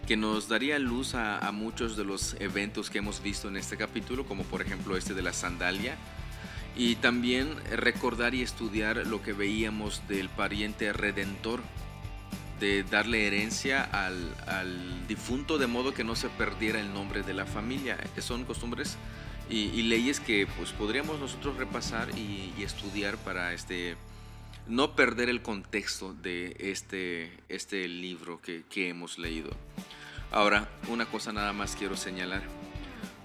que 0.08 0.18
nos 0.18 0.48
daría 0.48 0.80
luz 0.80 1.16
a, 1.16 1.50
muchos 1.52 1.96
de 1.96 2.04
los 2.04 2.36
eventos 2.40 2.90
que 2.90 3.00
hemos 3.00 3.22
visto 3.22 3.48
en 3.48 3.58
este 3.58 3.78
capítulo, 3.78 4.26
como 4.26 4.44
por 4.44 4.62
ejemplo 4.62 4.98
este 4.98 5.14
de 5.14 5.22
la 5.22 5.34
sandalia, 5.34 5.96
y 6.76 6.96
también 6.96 7.50
recordar 7.72 8.34
y 8.34 8.42
estudiar 8.42 9.06
lo 9.08 9.22
que 9.22 9.34
veíamos 9.34 10.02
del 10.08 10.30
pariente 10.30 10.94
redentor, 10.94 11.62
de 12.60 12.84
darle 12.84 13.28
herencia 13.28 13.84
al, 13.84 15.08
difunto 15.08 15.58
de 15.58 15.68
modo 15.68 15.94
que 15.94 16.04
no 16.04 16.16
se 16.16 16.30
perdiera 16.30 16.80
el 16.80 16.94
nombre 16.94 17.24
de 17.24 17.34
la 17.34 17.46
familia. 17.46 17.98
que 18.14 18.22
Son 18.22 18.46
costumbres 18.46 18.98
y, 19.50 19.82
leyes 19.84 20.20
que 20.20 20.48
pues 20.58 20.72
podríamos 20.72 21.20
nosotros 21.20 21.58
repasar 21.58 22.10
y, 22.18 22.54
estudiar 22.62 23.18
para 23.18 23.54
este 23.54 23.98
no 24.68 24.96
perder 24.96 25.28
el 25.28 25.42
contexto 25.42 26.14
de 26.14 26.56
este, 26.60 27.32
este 27.50 27.88
libro 27.88 28.40
que 28.42 28.90
hemos 28.90 29.18
leído. 29.18 29.50
Ahora, 30.32 30.70
una 30.88 31.06
cosa 31.06 31.34
nada 31.34 31.52
más 31.52 31.76
quiero 31.76 31.98
señalar. 31.98 32.42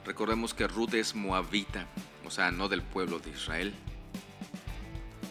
Recordemos 0.04 0.54
que 0.54 0.66
Ruth 0.66 0.94
es 0.94 1.14
moabita, 1.14 1.86
o 2.25 2.30
sea, 2.30 2.50
no 2.50 2.68
del 2.68 2.82
pueblo 2.82 3.20
de 3.20 3.30
Israel. 3.30 3.72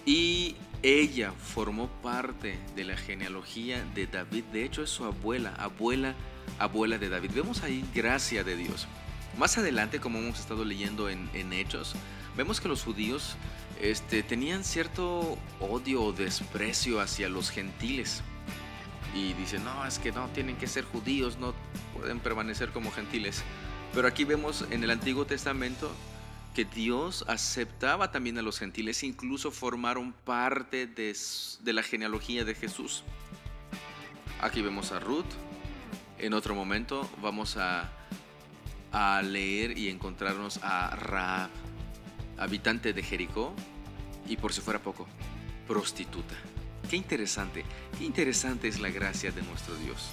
Y 0.05 0.55
ella 0.84 1.34
formó 1.34 1.88
parte 2.01 2.58
de 2.77 2.86
la 2.86 2.96
genealogía 2.96 3.84
de 3.94 4.08
David. 4.08 4.46
De 4.53 4.63
hecho, 4.63 4.84
es 4.84 4.89
su 4.89 5.03
abuela, 5.03 5.53
abuela, 5.58 6.15
abuela 6.60 6.98
de 6.98 7.10
David. 7.10 7.32
Vemos 7.34 7.63
ahí 7.63 7.84
gracia 7.94 8.46
de 8.46 8.55
Dios. 8.55 8.88
Más 9.38 9.58
adelante, 9.58 10.00
como 10.00 10.20
hemos 10.20 10.39
estado 10.39 10.63
leyendo 10.63 11.10
en, 11.10 11.51
Hechos, 11.51 11.94
vemos 12.38 12.62
que 12.62 12.70
los 12.70 12.84
judíos 12.84 13.36
este, 13.82 14.24
tenían 14.24 14.63
cierto 14.63 15.38
odio 15.60 16.03
o 16.03 16.13
desprecio 16.13 17.01
hacia 17.01 17.27
los 17.27 17.50
gentiles. 17.50 18.24
Y 19.16 19.34
dicen, 19.34 19.64
no, 19.64 19.86
es 19.86 19.98
que 19.98 20.12
no 20.12 20.28
tienen 20.28 20.58
que 20.58 20.68
ser 20.68 20.84
judíos, 20.84 21.38
no 21.40 21.56
pueden 21.98 22.20
permanecer 22.20 22.70
como 22.70 22.92
gentiles. 22.92 23.44
Pero 23.94 24.08
aquí 24.08 24.26
vemos 24.26 24.66
en 24.70 24.84
el 24.84 24.92
Antiguo 24.92 25.26
Testamento 25.26 25.90
que 26.54 26.66
Dios 26.66 27.26
aceptaba 27.28 28.12
también 28.12 28.38
a 28.38 28.42
los 28.42 28.60
gentiles, 28.60 29.04
incluso 29.04 29.52
formaron 29.52 30.14
parte 30.14 30.88
de, 30.88 31.14
la 31.74 31.84
genealogía 31.84 32.46
de 32.46 32.56
Jesús. 32.56 33.04
Aquí 34.42 34.62
vemos 34.62 34.92
a 34.94 35.00
Ruth, 35.00 35.26
en 36.18 36.34
otro 36.34 36.56
momento 36.56 37.10
vamos 37.22 37.58
a, 37.58 37.92
a 38.94 39.22
leer 39.22 39.78
y 39.78 39.90
encontrarnos 39.90 40.60
a 40.64 40.96
Raab, 40.96 41.50
habitante 42.38 42.94
de 42.94 43.04
Jericó, 43.04 43.54
y 44.28 44.38
por 44.38 44.54
si 44.54 44.62
fuera 44.62 44.80
poco, 44.80 45.08
prostituta. 45.68 46.36
Qué 46.89 46.98
interesante, 46.98 47.65
qué 47.98 48.06
interesante 48.06 48.68
es 48.68 48.80
la 48.80 48.89
gracia 48.89 49.32
de 49.32 49.42
nuestro 49.42 49.75
Dios. 49.75 50.12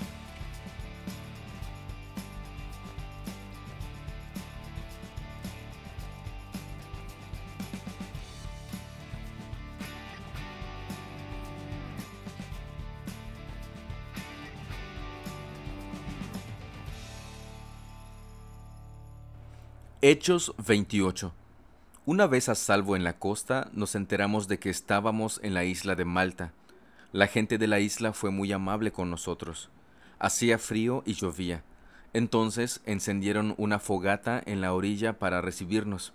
Hechos 20.01 20.53
28 20.67 21.33
Una 22.07 22.27
vez 22.27 22.49
a 22.49 22.55
salvo 22.55 22.97
en 22.97 23.05
la 23.05 23.19
costa, 23.19 23.69
nos 23.73 23.95
enteramos 23.95 24.49
de 24.49 24.59
que 24.59 24.71
estábamos 24.71 25.39
en 25.45 25.53
la 25.55 25.65
isla 25.65 25.95
de 25.95 26.05
Malta. 26.05 26.53
La 27.13 27.27
gente 27.27 27.59
de 27.59 27.67
la 27.67 27.79
isla 27.79 28.15
fue 28.15 28.31
muy 28.31 28.53
amable 28.53 28.91
con 28.91 29.11
nosotros. 29.11 29.69
Hacía 30.19 30.59
frío 30.59 31.03
y 31.05 31.13
llovía. 31.13 31.63
Entonces 32.15 32.81
encendieron 32.87 33.55
una 33.59 33.79
fogata 33.79 34.43
en 34.47 34.63
la 34.63 34.73
orilla 34.73 35.19
para 35.19 35.43
recibirnos. 35.43 36.15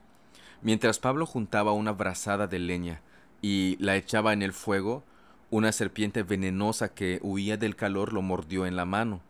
Mientras 0.64 0.98
Pablo 0.98 1.28
juntaba 1.28 1.72
una 1.72 1.92
brazada 1.92 2.48
de 2.48 2.58
leña 2.58 3.02
y 3.44 3.78
la 3.80 3.96
echaba 3.96 4.34
en 4.34 4.42
el 4.42 4.54
fuego, 4.54 5.04
una 5.52 5.72
serpiente 5.72 6.24
venenosa 6.24 6.94
que 6.94 7.20
huía 7.22 7.58
del 7.58 7.76
calor 7.76 8.12
lo 8.12 8.24
mordió 8.24 8.66
en 8.66 8.76
la 8.76 8.86
mano. 8.86 9.22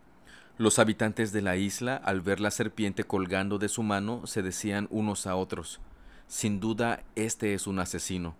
Los 0.58 0.80
habitantes 0.80 1.34
de 1.34 1.42
la 1.42 1.58
isla, 1.58 1.98
al 1.98 2.22
ver 2.22 2.40
la 2.40 2.50
serpiente 2.50 3.04
colgando 3.04 3.60
de 3.60 3.68
su 3.68 3.84
mano, 3.84 4.26
se 4.26 4.42
decían 4.42 4.88
unos 4.90 5.28
a 5.28 5.36
otros, 5.36 5.82
Sin 6.28 6.62
duda, 6.62 7.04
este 7.16 7.54
es 7.54 7.68
un 7.68 7.80
asesino. 7.80 8.36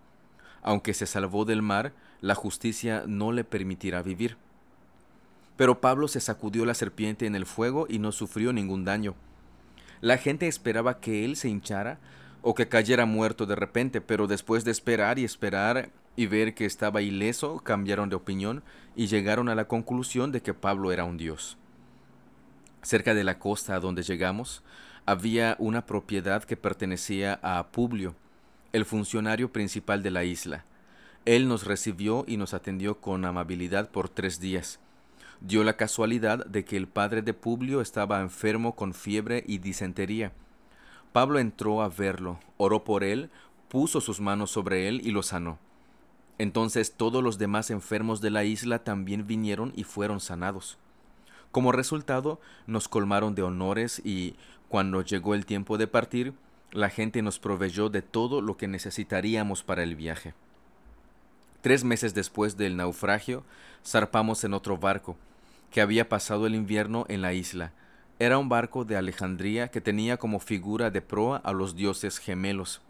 Aunque 0.62 0.94
se 0.94 1.06
salvó 1.06 1.44
del 1.44 1.62
mar, 1.62 1.92
la 2.20 2.34
justicia 2.34 3.04
no 3.06 3.32
le 3.32 3.44
permitirá 3.44 4.02
vivir. 4.02 4.36
Pero 5.56 5.80
Pablo 5.80 6.08
se 6.08 6.20
sacudió 6.20 6.64
la 6.64 6.74
serpiente 6.74 7.26
en 7.26 7.34
el 7.34 7.46
fuego 7.46 7.86
y 7.88 7.98
no 7.98 8.12
sufrió 8.12 8.52
ningún 8.52 8.84
daño. 8.84 9.14
La 10.00 10.16
gente 10.18 10.46
esperaba 10.46 11.00
que 11.00 11.24
él 11.24 11.36
se 11.36 11.48
hinchara 11.48 11.98
o 12.42 12.54
que 12.54 12.68
cayera 12.68 13.06
muerto 13.06 13.46
de 13.46 13.56
repente, 13.56 14.00
pero 14.00 14.26
después 14.26 14.64
de 14.64 14.70
esperar 14.70 15.18
y 15.18 15.24
esperar 15.24 15.90
y 16.14 16.26
ver 16.26 16.54
que 16.54 16.64
estaba 16.64 17.02
ileso, 17.02 17.58
cambiaron 17.58 18.08
de 18.08 18.16
opinión 18.16 18.62
y 18.96 19.06
llegaron 19.06 19.48
a 19.48 19.54
la 19.54 19.66
conclusión 19.66 20.32
de 20.32 20.42
que 20.42 20.54
Pablo 20.54 20.92
era 20.92 21.04
un 21.04 21.16
dios. 21.16 21.56
Cerca 22.82 23.14
de 23.14 23.24
la 23.24 23.38
costa 23.38 23.74
a 23.74 23.80
donde 23.80 24.02
llegamos, 24.02 24.62
había 25.06 25.56
una 25.58 25.86
propiedad 25.86 26.44
que 26.44 26.56
pertenecía 26.56 27.38
a 27.42 27.68
Publio, 27.68 28.14
el 28.72 28.84
funcionario 28.84 29.50
principal 29.52 30.02
de 30.02 30.10
la 30.10 30.24
isla. 30.24 30.64
Él 31.24 31.48
nos 31.48 31.64
recibió 31.64 32.24
y 32.26 32.36
nos 32.36 32.54
atendió 32.54 33.00
con 33.00 33.24
amabilidad 33.24 33.90
por 33.90 34.08
tres 34.08 34.40
días. 34.40 34.80
Dio 35.40 35.62
la 35.62 35.76
casualidad 35.76 36.44
de 36.46 36.64
que 36.64 36.76
el 36.76 36.88
padre 36.88 37.22
de 37.22 37.34
Publio 37.34 37.80
estaba 37.80 38.20
enfermo 38.20 38.74
con 38.74 38.94
fiebre 38.94 39.44
y 39.46 39.58
disentería. 39.58 40.32
Pablo 41.12 41.38
entró 41.38 41.82
a 41.82 41.88
verlo, 41.88 42.40
oró 42.56 42.84
por 42.84 43.04
él, 43.04 43.30
puso 43.68 44.00
sus 44.00 44.20
manos 44.20 44.50
sobre 44.50 44.88
él 44.88 45.00
y 45.04 45.10
lo 45.10 45.22
sanó. 45.22 45.58
Entonces 46.38 46.92
todos 46.92 47.22
los 47.22 47.38
demás 47.38 47.70
enfermos 47.70 48.20
de 48.20 48.30
la 48.30 48.44
isla 48.44 48.84
también 48.84 49.26
vinieron 49.26 49.72
y 49.76 49.84
fueron 49.84 50.20
sanados. 50.20 50.78
Como 51.50 51.72
resultado, 51.72 52.40
nos 52.66 52.88
colmaron 52.88 53.34
de 53.34 53.42
honores 53.42 54.00
y, 54.04 54.34
cuando 54.68 55.02
llegó 55.02 55.34
el 55.34 55.46
tiempo 55.46 55.78
de 55.78 55.86
partir, 55.86 56.34
la 56.72 56.90
gente 56.90 57.22
nos 57.22 57.38
proveyó 57.38 57.88
de 57.88 58.02
todo 58.02 58.42
lo 58.42 58.56
que 58.56 58.68
necesitaríamos 58.68 59.62
para 59.62 59.82
el 59.82 59.96
viaje. 59.96 60.34
Tres 61.60 61.82
meses 61.82 62.14
después 62.14 62.56
del 62.56 62.76
naufragio, 62.76 63.44
zarpamos 63.84 64.44
en 64.44 64.54
otro 64.54 64.78
barco, 64.78 65.16
que 65.70 65.80
había 65.80 66.08
pasado 66.08 66.46
el 66.46 66.54
invierno 66.54 67.04
en 67.08 67.20
la 67.20 67.32
isla. 67.32 67.72
Era 68.20 68.38
un 68.38 68.48
barco 68.48 68.84
de 68.84 68.96
Alejandría 68.96 69.68
que 69.68 69.80
tenía 69.80 70.16
como 70.16 70.38
figura 70.38 70.90
de 70.90 71.02
proa 71.02 71.38
a 71.38 71.52
los 71.52 71.74
dioses 71.74 72.18
gemelos. 72.18 72.80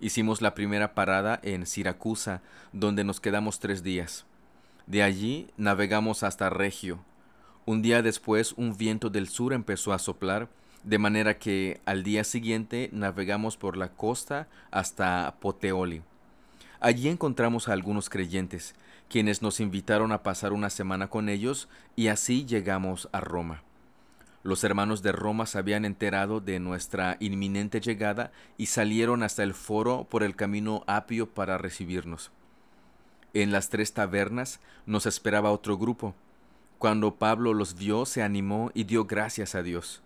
Hicimos 0.00 0.42
la 0.42 0.54
primera 0.54 0.94
parada 0.94 1.40
en 1.42 1.66
Siracusa, 1.66 2.42
donde 2.72 3.04
nos 3.04 3.20
quedamos 3.20 3.58
tres 3.58 3.82
días. 3.82 4.26
De 4.86 5.02
allí 5.02 5.48
navegamos 5.56 6.22
hasta 6.22 6.50
Regio. 6.50 7.00
Un 7.66 7.82
día 7.82 8.02
después 8.02 8.52
un 8.52 8.76
viento 8.76 9.10
del 9.10 9.28
sur 9.28 9.52
empezó 9.52 9.92
a 9.92 9.98
soplar, 9.98 10.48
de 10.84 10.98
manera 10.98 11.38
que 11.38 11.80
al 11.84 12.02
día 12.02 12.24
siguiente 12.24 12.90
navegamos 12.92 13.56
por 13.56 13.76
la 13.76 13.88
costa 13.88 14.46
hasta 14.70 15.36
Poteoli. 15.40 16.02
Allí 16.80 17.08
encontramos 17.08 17.68
a 17.68 17.72
algunos 17.72 18.08
creyentes, 18.08 18.74
quienes 19.08 19.42
nos 19.42 19.58
invitaron 19.58 20.12
a 20.12 20.22
pasar 20.22 20.52
una 20.52 20.70
semana 20.70 21.08
con 21.08 21.28
ellos 21.28 21.68
y 21.96 22.08
así 22.08 22.46
llegamos 22.46 23.08
a 23.12 23.20
Roma. 23.20 23.62
Los 24.44 24.62
hermanos 24.62 25.02
de 25.02 25.10
Roma 25.10 25.46
se 25.46 25.58
habían 25.58 25.84
enterado 25.84 26.40
de 26.40 26.60
nuestra 26.60 27.16
inminente 27.18 27.80
llegada 27.80 28.30
y 28.56 28.66
salieron 28.66 29.24
hasta 29.24 29.42
el 29.42 29.54
foro 29.54 30.06
por 30.08 30.22
el 30.22 30.36
camino 30.36 30.84
apio 30.86 31.28
para 31.28 31.58
recibirnos. 31.58 32.30
En 33.34 33.50
las 33.50 33.68
tres 33.68 33.92
tabernas 33.92 34.60
nos 34.86 35.06
esperaba 35.06 35.50
otro 35.50 35.76
grupo. 35.76 36.14
Cuando 36.78 37.16
Pablo 37.16 37.54
los 37.54 37.74
vio, 37.74 38.06
se 38.06 38.22
animó 38.22 38.70
y 38.72 38.84
dio 38.84 39.04
gracias 39.04 39.56
a 39.56 39.62
Dios. 39.64 40.00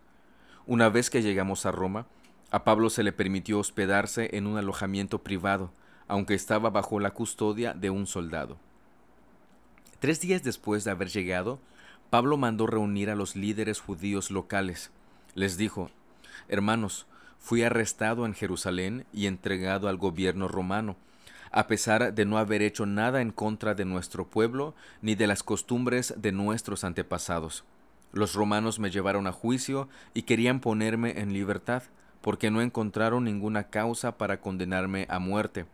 Una 0.66 0.88
vez 0.88 1.10
que 1.10 1.22
llegamos 1.22 1.66
a 1.66 1.70
Roma, 1.70 2.06
a 2.50 2.64
Pablo 2.64 2.88
se 2.88 3.02
le 3.02 3.12
permitió 3.12 3.58
hospedarse 3.58 4.30
en 4.36 4.46
un 4.46 4.56
alojamiento 4.56 5.18
privado, 5.18 5.70
aunque 6.12 6.34
estaba 6.34 6.68
bajo 6.68 7.00
la 7.00 7.12
custodia 7.12 7.72
de 7.72 7.88
un 7.88 8.06
soldado. 8.06 8.58
Tres 9.98 10.20
días 10.20 10.42
después 10.42 10.84
de 10.84 10.90
haber 10.90 11.08
llegado, 11.08 11.58
Pablo 12.10 12.36
mandó 12.36 12.66
reunir 12.66 13.08
a 13.08 13.14
los 13.14 13.34
líderes 13.34 13.80
judíos 13.80 14.30
locales. 14.30 14.90
Les 15.34 15.56
dijo, 15.56 15.88
Hermanos, 16.48 17.06
fui 17.38 17.62
arrestado 17.62 18.26
en 18.26 18.34
Jerusalén 18.34 19.06
y 19.10 19.26
entregado 19.26 19.88
al 19.88 19.96
gobierno 19.96 20.48
romano, 20.48 20.96
a 21.50 21.66
pesar 21.66 22.12
de 22.12 22.26
no 22.26 22.36
haber 22.36 22.60
hecho 22.60 22.84
nada 22.84 23.22
en 23.22 23.30
contra 23.30 23.74
de 23.74 23.86
nuestro 23.86 24.26
pueblo 24.26 24.74
ni 25.00 25.14
de 25.14 25.26
las 25.26 25.42
costumbres 25.42 26.12
de 26.18 26.32
nuestros 26.32 26.84
antepasados. 26.84 27.64
Los 28.12 28.34
romanos 28.34 28.78
me 28.78 28.90
llevaron 28.90 29.26
a 29.26 29.32
juicio 29.32 29.88
y 30.12 30.24
querían 30.24 30.60
ponerme 30.60 31.22
en 31.22 31.32
libertad, 31.32 31.84
porque 32.20 32.50
no 32.50 32.60
encontraron 32.60 33.24
ninguna 33.24 33.70
causa 33.70 34.18
para 34.18 34.42
condenarme 34.42 35.06
a 35.08 35.18
muerte. 35.18 35.64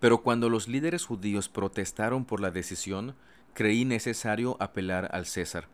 Pero 0.00 0.22
cuando 0.22 0.50
los 0.50 0.68
líderes 0.68 1.04
judíos 1.04 1.48
protestaron 1.48 2.24
por 2.24 2.40
la 2.40 2.50
decisión, 2.50 3.14
creí 3.54 3.84
necesario 3.84 4.56
apelar 4.60 5.08
al 5.12 5.26
César, 5.26 5.66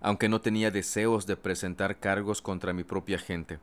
aunque 0.00 0.28
no 0.28 0.40
tenía 0.40 0.70
deseos 0.70 1.26
de 1.26 1.36
presentar 1.36 1.98
cargos 1.98 2.40
contra 2.40 2.72
mi 2.72 2.84
propia 2.84 3.18
gente. 3.18 3.58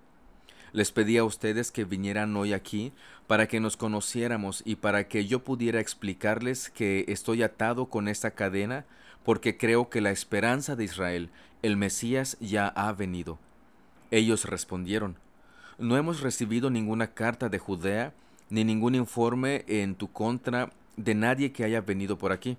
Les 0.71 0.91
pedí 0.91 1.17
a 1.17 1.23
ustedes 1.23 1.71
que 1.71 1.83
vinieran 1.83 2.35
hoy 2.37 2.53
aquí 2.53 2.91
para 3.25 3.47
que 3.47 3.59
nos 3.59 3.75
conociéramos 3.75 4.61
y 4.65 4.75
para 4.75 5.07
que 5.07 5.25
yo 5.25 5.43
pudiera 5.43 5.79
explicarles 5.79 6.69
que 6.69 7.05
estoy 7.07 7.41
atado 7.41 7.87
con 7.87 8.07
esta 8.07 8.31
cadena 8.31 8.85
porque 9.23 9.57
creo 9.57 9.89
que 9.89 10.01
la 10.01 10.11
esperanza 10.11 10.75
de 10.75 10.83
Israel, 10.83 11.29
el 11.63 11.75
Mesías, 11.75 12.37
ya 12.39 12.67
ha 12.67 12.91
venido. 12.93 13.39
Ellos 14.11 14.45
respondieron, 14.45 15.17
No 15.77 15.97
hemos 15.97 16.21
recibido 16.21 16.69
ninguna 16.69 17.13
carta 17.13 17.49
de 17.49 17.59
Judea 17.59 18.13
ni 18.49 18.63
ningún 18.63 18.95
informe 18.95 19.63
en 19.67 19.95
tu 19.95 20.11
contra 20.11 20.71
de 20.97 21.15
nadie 21.15 21.51
que 21.51 21.63
haya 21.63 21.81
venido 21.81 22.17
por 22.17 22.31
aquí 22.31 22.57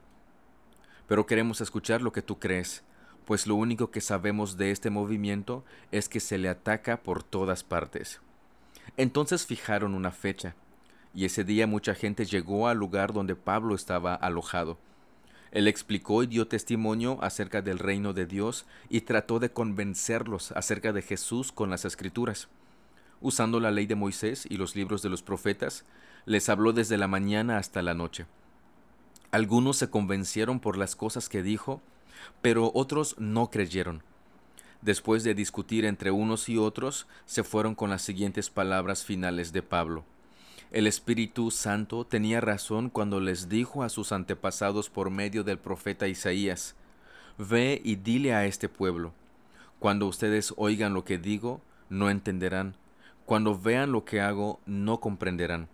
pero 1.10 1.26
queremos 1.26 1.60
escuchar 1.60 2.02
lo 2.02 2.12
que 2.12 2.22
tú 2.22 2.38
crees, 2.38 2.84
pues 3.24 3.48
lo 3.48 3.56
único 3.56 3.90
que 3.90 4.00
sabemos 4.00 4.56
de 4.56 4.70
este 4.70 4.90
movimiento 4.90 5.64
es 5.90 6.08
que 6.08 6.20
se 6.20 6.38
le 6.38 6.48
ataca 6.48 7.02
por 7.02 7.24
todas 7.24 7.64
partes. 7.64 8.20
Entonces 8.96 9.44
fijaron 9.44 9.94
una 9.94 10.12
fecha, 10.12 10.54
y 11.12 11.24
ese 11.24 11.42
día 11.42 11.66
mucha 11.66 11.96
gente 11.96 12.26
llegó 12.26 12.68
al 12.68 12.78
lugar 12.78 13.12
donde 13.12 13.34
Pablo 13.34 13.74
estaba 13.74 14.14
alojado. 14.14 14.78
Él 15.50 15.66
explicó 15.66 16.22
y 16.22 16.28
dio 16.28 16.46
testimonio 16.46 17.18
acerca 17.22 17.60
del 17.60 17.80
reino 17.80 18.12
de 18.12 18.26
Dios 18.26 18.64
y 18.88 19.00
trató 19.00 19.40
de 19.40 19.50
convencerlos 19.50 20.52
acerca 20.52 20.92
de 20.92 21.02
Jesús 21.02 21.50
con 21.50 21.70
las 21.70 21.84
escrituras. 21.84 22.48
Usando 23.20 23.60
la 23.60 23.70
ley 23.70 23.86
de 23.86 23.94
Moisés 23.94 24.46
y 24.48 24.56
los 24.56 24.74
libros 24.74 25.02
de 25.02 25.10
los 25.10 25.22
profetas, 25.22 25.84
les 26.24 26.48
habló 26.48 26.72
desde 26.72 26.96
la 26.96 27.08
mañana 27.08 27.58
hasta 27.58 27.82
la 27.82 27.94
noche. 27.94 28.26
Algunos 29.30 29.76
se 29.76 29.90
convencieron 29.90 30.58
por 30.58 30.76
las 30.76 30.96
cosas 30.96 31.28
que 31.28 31.42
dijo, 31.42 31.80
pero 32.42 32.72
otros 32.74 33.16
no 33.18 33.50
creyeron. 33.50 34.02
Después 34.82 35.24
de 35.24 35.34
discutir 35.34 35.84
entre 35.84 36.10
unos 36.10 36.48
y 36.48 36.56
otros, 36.56 37.06
se 37.26 37.44
fueron 37.44 37.74
con 37.74 37.90
las 37.90 38.02
siguientes 38.02 38.48
palabras 38.48 39.04
finales 39.04 39.52
de 39.52 39.62
Pablo. 39.62 40.04
El 40.70 40.86
Espíritu 40.86 41.50
Santo 41.50 42.06
tenía 42.06 42.40
razón 42.40 42.88
cuando 42.88 43.20
les 43.20 43.48
dijo 43.48 43.82
a 43.82 43.88
sus 43.88 44.12
antepasados 44.12 44.88
por 44.88 45.10
medio 45.10 45.44
del 45.44 45.58
profeta 45.58 46.08
Isaías, 46.08 46.76
Ve 47.38 47.80
y 47.84 47.96
dile 47.96 48.34
a 48.34 48.46
este 48.46 48.68
pueblo, 48.68 49.12
cuando 49.78 50.06
ustedes 50.06 50.52
oigan 50.56 50.94
lo 50.94 51.04
que 51.04 51.18
digo, 51.18 51.60
no 51.88 52.10
entenderán, 52.10 52.74
cuando 53.30 53.56
vean 53.56 53.92
lo 53.92 54.04
que 54.04 54.20
hago, 54.20 54.58
no 54.66 54.98
comprenderán, 54.98 55.68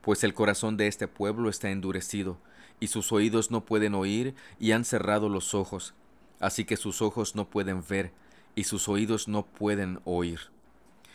pues 0.00 0.24
el 0.24 0.34
corazón 0.34 0.76
de 0.76 0.88
este 0.88 1.06
pueblo 1.06 1.48
está 1.48 1.70
endurecido, 1.70 2.36
y 2.80 2.88
sus 2.88 3.12
oídos 3.12 3.52
no 3.52 3.64
pueden 3.64 3.94
oír, 3.94 4.34
y 4.58 4.72
han 4.72 4.84
cerrado 4.84 5.28
los 5.28 5.54
ojos, 5.54 5.94
así 6.40 6.64
que 6.64 6.76
sus 6.76 7.02
ojos 7.02 7.36
no 7.36 7.48
pueden 7.48 7.84
ver, 7.88 8.10
y 8.56 8.64
sus 8.64 8.88
oídos 8.88 9.28
no 9.28 9.46
pueden 9.46 10.00
oír, 10.04 10.40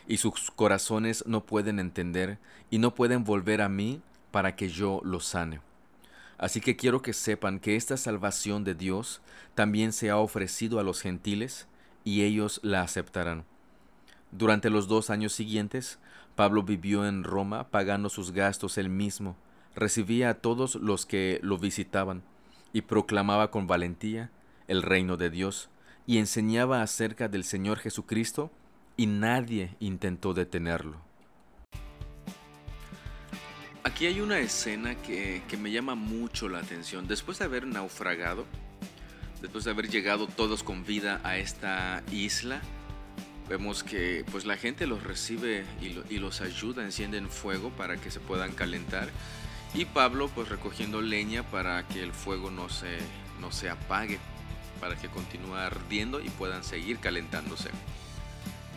y 0.07 0.15
sus 0.15 0.49
corazones 0.51 1.25
no 1.27 1.45
pueden 1.45 1.77
entender, 1.77 2.37
y 2.69 2.77
no 2.77 2.95
pueden 2.95 3.25
volver 3.25 3.61
a 3.61 3.67
mí 3.67 4.01
para 4.31 4.55
que 4.55 4.69
yo 4.69 5.01
los 5.03 5.25
sane. 5.25 5.59
Así 6.37 6.61
que 6.61 6.77
quiero 6.77 7.01
que 7.01 7.11
sepan 7.11 7.59
que 7.59 7.75
esta 7.75 7.97
salvación 7.97 8.63
de 8.63 8.75
Dios 8.75 9.19
también 9.55 9.91
se 9.91 10.09
ha 10.09 10.15
ofrecido 10.15 10.79
a 10.79 10.83
los 10.83 11.01
gentiles, 11.01 11.67
y 12.05 12.21
ellos 12.21 12.61
la 12.63 12.81
aceptarán. 12.81 13.43
Durante 14.31 14.69
los 14.69 14.87
dos 14.87 15.09
años 15.09 15.33
siguientes, 15.33 15.99
Pablo 16.35 16.63
vivió 16.63 17.05
en 17.05 17.23
Roma 17.23 17.69
pagando 17.69 18.09
sus 18.09 18.31
gastos 18.31 18.77
él 18.77 18.89
mismo, 18.89 19.35
recibía 19.75 20.29
a 20.29 20.33
todos 20.35 20.75
los 20.75 21.05
que 21.05 21.39
lo 21.43 21.57
visitaban 21.57 22.23
y 22.73 22.81
proclamaba 22.81 23.51
con 23.51 23.67
valentía 23.67 24.31
el 24.67 24.81
reino 24.81 25.17
de 25.17 25.29
Dios 25.29 25.69
y 26.07 26.17
enseñaba 26.17 26.81
acerca 26.81 27.27
del 27.27 27.43
Señor 27.43 27.79
Jesucristo 27.79 28.51
y 28.95 29.05
nadie 29.05 29.75
intentó 29.79 30.33
detenerlo. 30.33 30.97
Aquí 33.83 34.05
hay 34.05 34.21
una 34.21 34.39
escena 34.39 34.95
que, 34.95 35.41
que, 35.47 35.57
me 35.57 35.71
llama 35.71 35.95
mucho 35.95 36.47
la 36.47 36.59
atención. 36.59 37.07
Después 37.07 37.39
de 37.39 37.45
haber 37.45 37.65
naufragado, 37.65 38.45
después 39.41 39.63
de 39.65 39.71
haber 39.71 39.89
llegado 39.89 40.27
todos 40.27 40.63
con 40.63 40.85
vida 40.85 41.19
a 41.23 41.37
esta 41.37 42.03
isla, 42.11 42.61
vemos 43.51 43.83
que 43.83 44.23
pues 44.31 44.45
la 44.45 44.55
gente 44.55 44.87
los 44.87 45.03
recibe 45.03 45.65
y, 45.81 46.19
los 46.19 46.39
ayuda, 46.39 46.85
encienden 46.85 47.29
fuego 47.29 47.69
para 47.71 47.97
que 47.97 48.09
se 48.09 48.21
puedan 48.21 48.53
calentar 48.53 49.09
y 49.73 49.83
Pablo 49.83 50.29
pues 50.33 50.47
recogiendo 50.47 51.01
leña 51.01 51.43
para 51.43 51.85
que 51.85 52.01
el 52.01 52.13
fuego 52.13 52.49
no 52.49 52.69
se, 52.69 52.97
no 53.41 53.51
se 53.51 53.69
apague, 53.69 54.19
para 54.79 54.95
que 54.95 55.09
continúe 55.09 55.55
ardiendo 55.55 56.21
y 56.21 56.29
puedan 56.29 56.63
seguir 56.63 56.99
calentándose. 56.99 57.69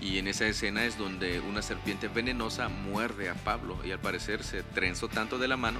Y 0.02 0.18
en 0.18 0.26
esa 0.26 0.46
escena 0.48 0.84
es 0.84 0.98
donde 0.98 1.38
una 1.38 1.62
serpiente 1.62 2.08
venenosa 2.08 2.68
muerde 2.68 3.28
a 3.28 3.34
Pablo 3.34 3.78
y 3.84 3.92
al 3.92 4.00
parecer 4.00 4.42
se 4.42 4.64
trenzó 4.64 5.06
tanto 5.06 5.38
de 5.38 5.46
la 5.46 5.56
mano 5.56 5.78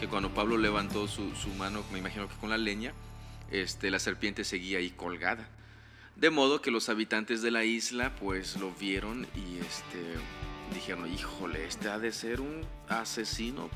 que 0.00 0.08
cuando 0.08 0.34
Pablo 0.34 0.58
levantó 0.58 1.06
su, 1.06 1.36
su 1.36 1.50
mano, 1.50 1.84
me 1.92 2.00
imagino 2.00 2.28
que 2.28 2.34
con 2.34 2.50
la 2.50 2.58
leña, 2.58 2.92
este, 3.52 3.92
la 3.92 4.00
serpiente 4.00 4.42
seguía 4.42 4.78
ahí 4.78 4.90
colgada. 4.90 5.48
De 6.16 6.30
modo 6.30 6.62
que 6.62 6.70
los 6.70 6.88
habitantes 6.88 7.42
de 7.42 7.50
la 7.50 7.64
isla 7.64 8.14
pues 8.16 8.56
lo 8.56 8.72
vieron 8.72 9.26
y 9.34 9.58
este, 9.58 10.14
dijeron, 10.72 11.12
híjole, 11.12 11.66
este 11.66 11.88
ha 11.88 11.98
de 11.98 12.12
ser 12.12 12.40
un 12.40 12.62
asesino 12.88 13.68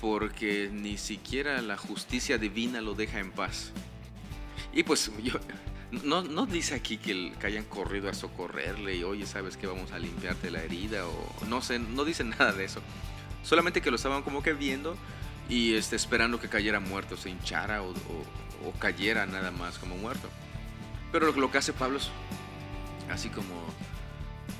porque 0.00 0.68
ni 0.72 0.98
siquiera 0.98 1.62
la 1.62 1.76
justicia 1.76 2.38
divina 2.38 2.80
lo 2.80 2.94
deja 2.94 3.20
en 3.20 3.30
paz. 3.30 3.72
Y 4.72 4.82
pues 4.82 5.10
yo, 5.22 5.34
no, 6.02 6.22
no 6.22 6.46
dice 6.46 6.74
aquí 6.74 6.96
que, 6.96 7.32
hayan 7.44 7.64
corrido 7.64 8.10
a 8.10 8.14
socorrerle 8.14 8.96
y 8.96 9.04
oye, 9.04 9.26
sabes 9.26 9.56
que 9.56 9.66
vamos 9.66 9.92
a 9.92 9.98
limpiarte 9.98 10.50
la 10.50 10.62
herida 10.62 11.06
o 11.06 11.46
no 11.46 11.62
sé, 11.62 11.78
no 11.78 12.04
dice 12.04 12.24
nada 12.24 12.52
de 12.52 12.64
eso. 12.64 12.80
Solamente 13.42 13.80
que 13.80 13.90
lo 13.90 13.96
estaban 13.96 14.22
como 14.22 14.42
que 14.42 14.52
viendo 14.52 14.96
y 15.48 15.74
este, 15.74 15.96
esperando 15.96 16.40
que 16.40 16.48
cayera 16.48 16.80
muerto, 16.80 17.16
se 17.16 17.30
hinchara 17.30 17.82
o, 17.82 17.94
cayera 18.78 19.26
nada 19.26 19.50
más 19.50 19.78
como 19.78 19.96
muerto. 19.96 20.28
Pero 21.14 21.30
lo, 21.30 21.48
que 21.48 21.58
hace 21.58 21.72
Pablo 21.72 21.98
es 21.98 22.10
así 23.08 23.28
como 23.28 23.54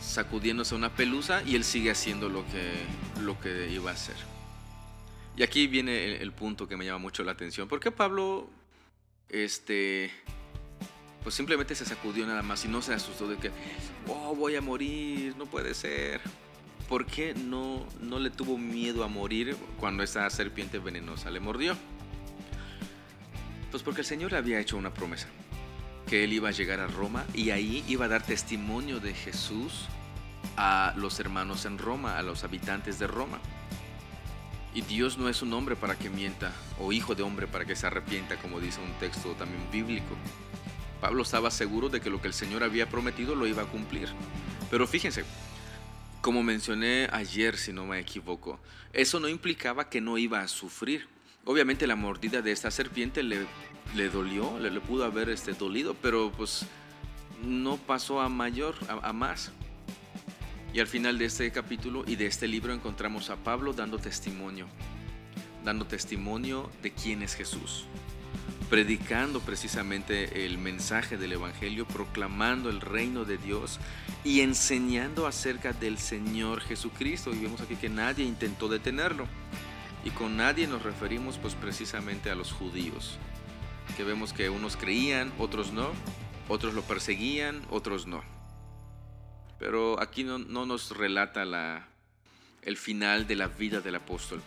sacudiéndose 0.00 0.76
una 0.76 0.94
pelusa 0.94 1.42
y 1.42 1.56
él 1.56 1.64
sigue 1.64 1.90
haciendo 1.90 2.28
lo 2.28 2.44
que, 2.46 2.74
lo 3.24 3.40
que 3.40 3.72
iba 3.72 3.90
a 3.90 3.94
hacer. 3.94 4.14
Y 5.36 5.42
aquí 5.42 5.66
viene 5.66 6.14
el, 6.22 6.30
punto 6.30 6.68
que 6.68 6.76
me 6.76 6.84
llama 6.84 6.98
mucho 6.98 7.24
la 7.24 7.32
atención. 7.32 7.66
¿Por 7.66 7.80
qué 7.80 7.90
Pablo 7.90 8.48
este, 9.28 10.12
pues 11.24 11.34
simplemente 11.34 11.74
se 11.74 11.86
sacudió 11.86 12.24
nada 12.24 12.42
más 12.42 12.64
y 12.64 12.68
no 12.68 12.82
se 12.82 12.94
asustó 12.94 13.26
de 13.26 13.36
que, 13.36 13.50
oh, 14.06 14.36
voy 14.36 14.54
a 14.54 14.60
morir, 14.60 15.34
no 15.36 15.46
puede 15.46 15.74
ser. 15.74 16.20
¿Por 16.88 17.04
qué 17.04 17.34
no, 17.34 17.84
no 18.00 18.20
le 18.20 18.30
tuvo 18.30 18.58
miedo 18.58 19.02
a 19.02 19.08
morir 19.08 19.56
cuando 19.80 20.04
esa 20.04 20.30
serpiente 20.30 20.78
venenosa 20.78 21.32
le 21.32 21.40
mordió? 21.40 21.76
Pues 23.72 23.82
porque 23.82 24.02
el 24.02 24.06
Señor 24.06 24.30
le 24.30 24.38
había 24.38 24.60
hecho 24.60 24.76
una 24.76 24.94
promesa, 24.94 25.26
que 26.06 26.24
él 26.24 26.32
iba 26.32 26.48
a 26.48 26.52
llegar 26.52 26.80
a 26.80 26.86
Roma 26.86 27.24
y 27.34 27.50
ahí 27.50 27.84
iba 27.88 28.04
a 28.06 28.08
dar 28.08 28.22
testimonio 28.22 29.00
de 29.00 29.14
Jesús 29.14 29.86
a 30.56 30.94
los 30.96 31.18
hermanos 31.20 31.64
en 31.64 31.78
Roma, 31.78 32.18
a 32.18 32.22
los 32.22 32.44
habitantes 32.44 32.98
de 32.98 33.06
Roma. 33.06 33.40
Y 34.74 34.82
Dios 34.82 35.18
no 35.18 35.28
es 35.28 35.40
un 35.42 35.52
hombre 35.52 35.76
para 35.76 35.96
que 35.96 36.10
mienta, 36.10 36.52
o 36.80 36.92
hijo 36.92 37.14
de 37.14 37.22
hombre 37.22 37.46
para 37.46 37.64
que 37.64 37.76
se 37.76 37.86
arrepienta, 37.86 38.36
como 38.36 38.60
dice 38.60 38.80
un 38.80 38.92
texto 38.98 39.30
también 39.32 39.62
bíblico. 39.70 40.16
Pablo 41.00 41.22
estaba 41.22 41.50
seguro 41.50 41.88
de 41.88 42.00
que 42.00 42.10
lo 42.10 42.20
que 42.20 42.28
el 42.28 42.34
Señor 42.34 42.64
había 42.64 42.88
prometido 42.88 43.34
lo 43.34 43.46
iba 43.46 43.62
a 43.62 43.66
cumplir. 43.66 44.08
Pero 44.70 44.86
fíjense, 44.86 45.24
como 46.20 46.42
mencioné 46.42 47.08
ayer, 47.12 47.56
si 47.56 47.72
no 47.72 47.86
me 47.86 48.00
equivoco, 48.00 48.58
eso 48.92 49.20
no 49.20 49.28
implicaba 49.28 49.88
que 49.88 50.00
no 50.00 50.18
iba 50.18 50.40
a 50.40 50.48
sufrir. 50.48 51.06
Obviamente 51.44 51.86
la 51.86 51.96
mordida 51.96 52.42
de 52.42 52.50
esta 52.50 52.70
serpiente 52.70 53.22
le, 53.22 53.46
le 53.94 54.08
dolió, 54.08 54.58
le, 54.58 54.80
pudo 54.80 55.04
haber 55.04 55.28
este, 55.28 55.52
dolido, 55.52 55.94
pero 55.94 56.32
pues 56.32 56.66
no 57.42 57.76
pasó 57.76 58.20
a 58.20 58.28
mayor, 58.28 58.74
a, 58.88 59.08
a 59.08 59.12
más. 59.12 59.52
Y 60.72 60.80
al 60.80 60.88
final 60.88 61.18
de 61.18 61.26
este 61.26 61.52
capítulo 61.52 62.02
y 62.06 62.16
de 62.16 62.26
este 62.26 62.48
libro 62.48 62.72
encontramos 62.72 63.30
a 63.30 63.36
Pablo 63.36 63.72
dando 63.72 63.98
testimonio, 63.98 64.66
dando 65.64 65.86
testimonio 65.86 66.68
de 66.82 66.90
quién 66.90 67.22
es 67.22 67.34
Jesús, 67.36 67.84
predicando 68.68 69.38
precisamente 69.38 70.44
el 70.44 70.58
mensaje 70.58 71.16
del 71.16 71.34
Evangelio, 71.34 71.86
proclamando 71.86 72.70
el 72.70 72.80
reino 72.80 73.24
de 73.24 73.38
Dios 73.38 73.78
y 74.24 74.40
enseñando 74.40 75.28
acerca 75.28 75.72
del 75.72 75.98
Señor 75.98 76.60
Jesucristo. 76.60 77.32
Y 77.32 77.38
vemos 77.38 77.60
aquí 77.60 77.76
que 77.76 77.88
nadie 77.88 78.24
intentó 78.24 78.68
detenerlo. 78.68 79.28
Y 80.04 80.10
con 80.10 80.36
nadie 80.36 80.66
nos 80.66 80.82
referimos 80.82 81.38
pues 81.38 81.54
precisamente 81.54 82.30
a 82.30 82.34
los 82.34 82.52
judíos, 82.52 83.16
que 83.96 84.04
vemos 84.04 84.32
que 84.32 84.50
unos 84.50 84.76
creían, 84.76 85.32
otros 85.38 85.72
no, 85.72 85.90
otros 86.48 86.74
lo 86.74 86.82
perseguían, 86.82 87.62
otros 87.70 88.06
no. 88.06 88.22
Pero 89.58 90.00
aquí 90.00 90.24
no, 90.24 90.38
nos 90.38 90.96
relata 90.96 91.44
la, 91.44 91.88
el 92.62 92.76
final 92.76 93.26
de 93.26 93.36
la 93.36 93.48
vida 93.48 93.80
del 93.80 93.94
apóstol. 93.94 94.42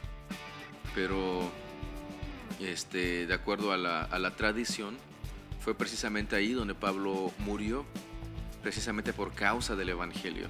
Pero 0.93 1.49
este, 2.59 3.25
de 3.25 3.33
acuerdo 3.33 3.71
a 3.71 3.77
la, 3.77 4.03
a 4.03 4.19
la 4.19 4.35
tradición, 4.35 4.97
fue 5.59 5.75
precisamente 5.75 6.35
ahí 6.35 6.53
donde 6.53 6.75
Pablo 6.75 7.31
murió, 7.39 7.85
precisamente 8.61 9.13
por 9.13 9.33
causa 9.33 9.75
del 9.75 9.89
Evangelio, 9.89 10.47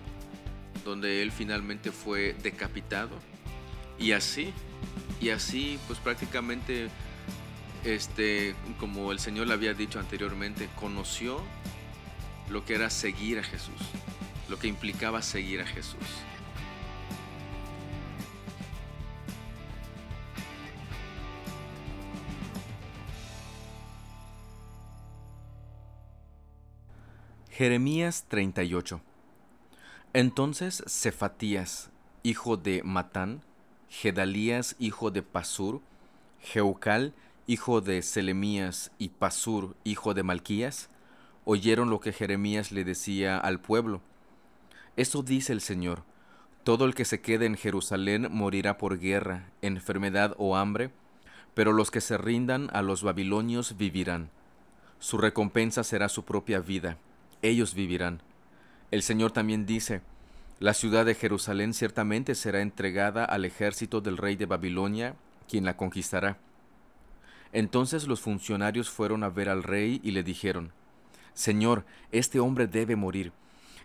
donde 0.84 1.22
él 1.22 1.32
finalmente 1.32 1.92
fue 1.92 2.36
decapitado. 2.44 3.18
Y 4.00 4.12
así, 4.12 4.54
y 5.20 5.30
así, 5.30 5.80
pues 5.88 6.00
prácticamente, 6.00 6.90
este, 7.84 8.56
como 8.80 9.12
el 9.12 9.20
Señor 9.20 9.48
le 9.48 9.54
había 9.54 9.74
dicho 9.74 10.00
anteriormente, 10.00 10.70
conoció 10.76 11.42
lo 12.50 12.66
que 12.66 12.76
era 12.76 12.90
seguir 12.90 13.40
a 13.40 13.44
Jesús 13.44 13.82
lo 14.50 14.58
que 14.58 14.68
implicaba 14.68 15.22
seguir 15.22 15.62
a 15.62 15.66
Jesús. 15.66 15.98
Jeremías 27.50 28.26
38 28.28 29.02
Entonces 30.14 30.84
Cefatías, 30.88 31.90
hijo 32.22 32.56
de 32.56 32.84
Matán, 32.84 33.42
Gedalías, 33.90 34.76
hijo 34.78 35.10
de 35.10 35.24
Pasur, 35.24 35.82
Jeucal, 36.40 37.16
hijo 37.48 37.82
de 37.82 38.02
Selemías, 38.02 38.92
y 38.98 39.10
Pasur, 39.10 39.76
hijo 39.84 40.14
de 40.14 40.24
Malquías, 40.24 40.90
oyeron 41.46 41.90
lo 41.90 42.00
que 42.00 42.14
Jeremías 42.14 42.72
le 42.72 42.84
decía 42.84 43.38
al 43.38 43.60
pueblo, 43.60 44.02
eso 44.98 45.22
dice 45.22 45.54
el 45.54 45.62
Señor. 45.62 46.04
Todo 46.64 46.86
el 46.86 46.96
que 46.96 47.06
se 47.06 47.22
quede 47.22 47.46
en 47.46 47.56
Jerusalén 47.56 48.30
morirá 48.32 48.80
por 48.80 49.00
guerra, 49.00 49.52
enfermedad 49.62 50.34
o 50.40 50.58
hambre, 50.58 50.90
pero 51.54 51.72
los 51.72 51.92
que 51.92 52.02
se 52.02 52.18
rindan 52.18 52.70
a 52.74 52.82
los 52.82 53.04
babilonios 53.04 53.78
vivirán. 53.78 54.32
Su 54.98 55.20
recompensa 55.20 55.84
será 55.84 56.10
su 56.10 56.26
propia 56.26 56.60
vida. 56.60 56.98
Ellos 57.44 57.76
vivirán. 57.76 58.24
El 58.90 59.04
Señor 59.04 59.32
también 59.32 59.68
dice, 59.68 60.02
la 60.60 60.74
ciudad 60.74 61.06
de 61.06 61.14
Jerusalén 61.14 61.76
ciertamente 61.76 62.34
será 62.34 62.62
entregada 62.62 63.24
al 63.24 63.46
ejército 63.46 64.02
del 64.02 64.18
rey 64.18 64.36
de 64.36 64.48
Babilonia, 64.48 65.16
quien 65.48 65.64
la 65.64 65.78
conquistará. 65.78 66.40
Entonces 67.54 68.08
los 68.08 68.22
funcionarios 68.22 68.90
fueron 68.90 69.24
a 69.24 69.30
ver 69.30 69.50
al 69.50 69.64
rey 69.64 70.00
y 70.04 70.12
le 70.12 70.24
dijeron, 70.24 70.72
Señor, 71.34 71.86
este 72.12 72.40
hombre 72.40 72.68
debe 72.68 72.96
morir 72.96 73.32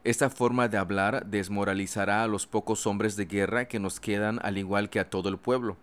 esta 0.04 0.30
forma 0.30 0.66
de 0.66 0.78
hablar 0.78 1.26
desmoralizará 1.26 2.24
a 2.24 2.26
los 2.26 2.48
pocos 2.48 2.88
hombres 2.88 3.14
de 3.14 3.26
guerra 3.26 3.66
que 3.66 3.78
nos 3.78 4.00
quedan 4.00 4.40
al 4.42 4.58
igual 4.58 4.90
que 4.90 4.98
a 4.98 5.08
todo 5.08 5.28
el 5.28 5.38
pueblo. 5.38 5.76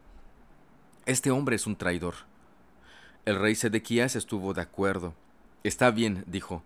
Este 1.06 1.32
hombre 1.32 1.56
es 1.56 1.66
un 1.66 1.78
traidor. 1.78 2.16
El 3.24 3.40
rey 3.40 3.56
Sedequías 3.56 4.18
estuvo 4.18 4.54
de 4.54 4.62
acuerdo. 4.62 5.14
Está 5.64 5.90
bien, 5.92 6.26
dijo. 6.28 6.64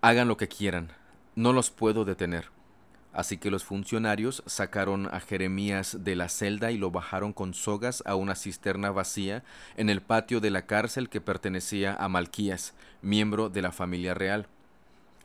Hagan 0.00 0.28
lo 0.28 0.38
que 0.38 0.48
quieran. 0.48 0.88
No 1.34 1.52
los 1.52 1.70
puedo 1.70 2.06
detener. 2.06 2.48
Así 3.12 3.36
que 3.36 3.50
los 3.50 3.64
funcionarios 3.64 4.42
sacaron 4.46 5.08
a 5.12 5.20
Jeremías 5.20 5.98
de 6.00 6.16
la 6.16 6.30
celda 6.30 6.70
y 6.70 6.78
lo 6.78 6.90
bajaron 6.90 7.34
con 7.34 7.52
sogas 7.52 8.02
a 8.06 8.14
una 8.14 8.34
cisterna 8.34 8.90
vacía 8.90 9.44
en 9.76 9.90
el 9.90 10.00
patio 10.00 10.40
de 10.40 10.50
la 10.50 10.66
cárcel 10.66 11.10
que 11.10 11.20
pertenecía 11.20 11.94
a 11.94 12.08
Malquías, 12.08 12.72
miembro 13.02 13.50
de 13.50 13.60
la 13.60 13.70
familia 13.70 14.14
real. 14.14 14.46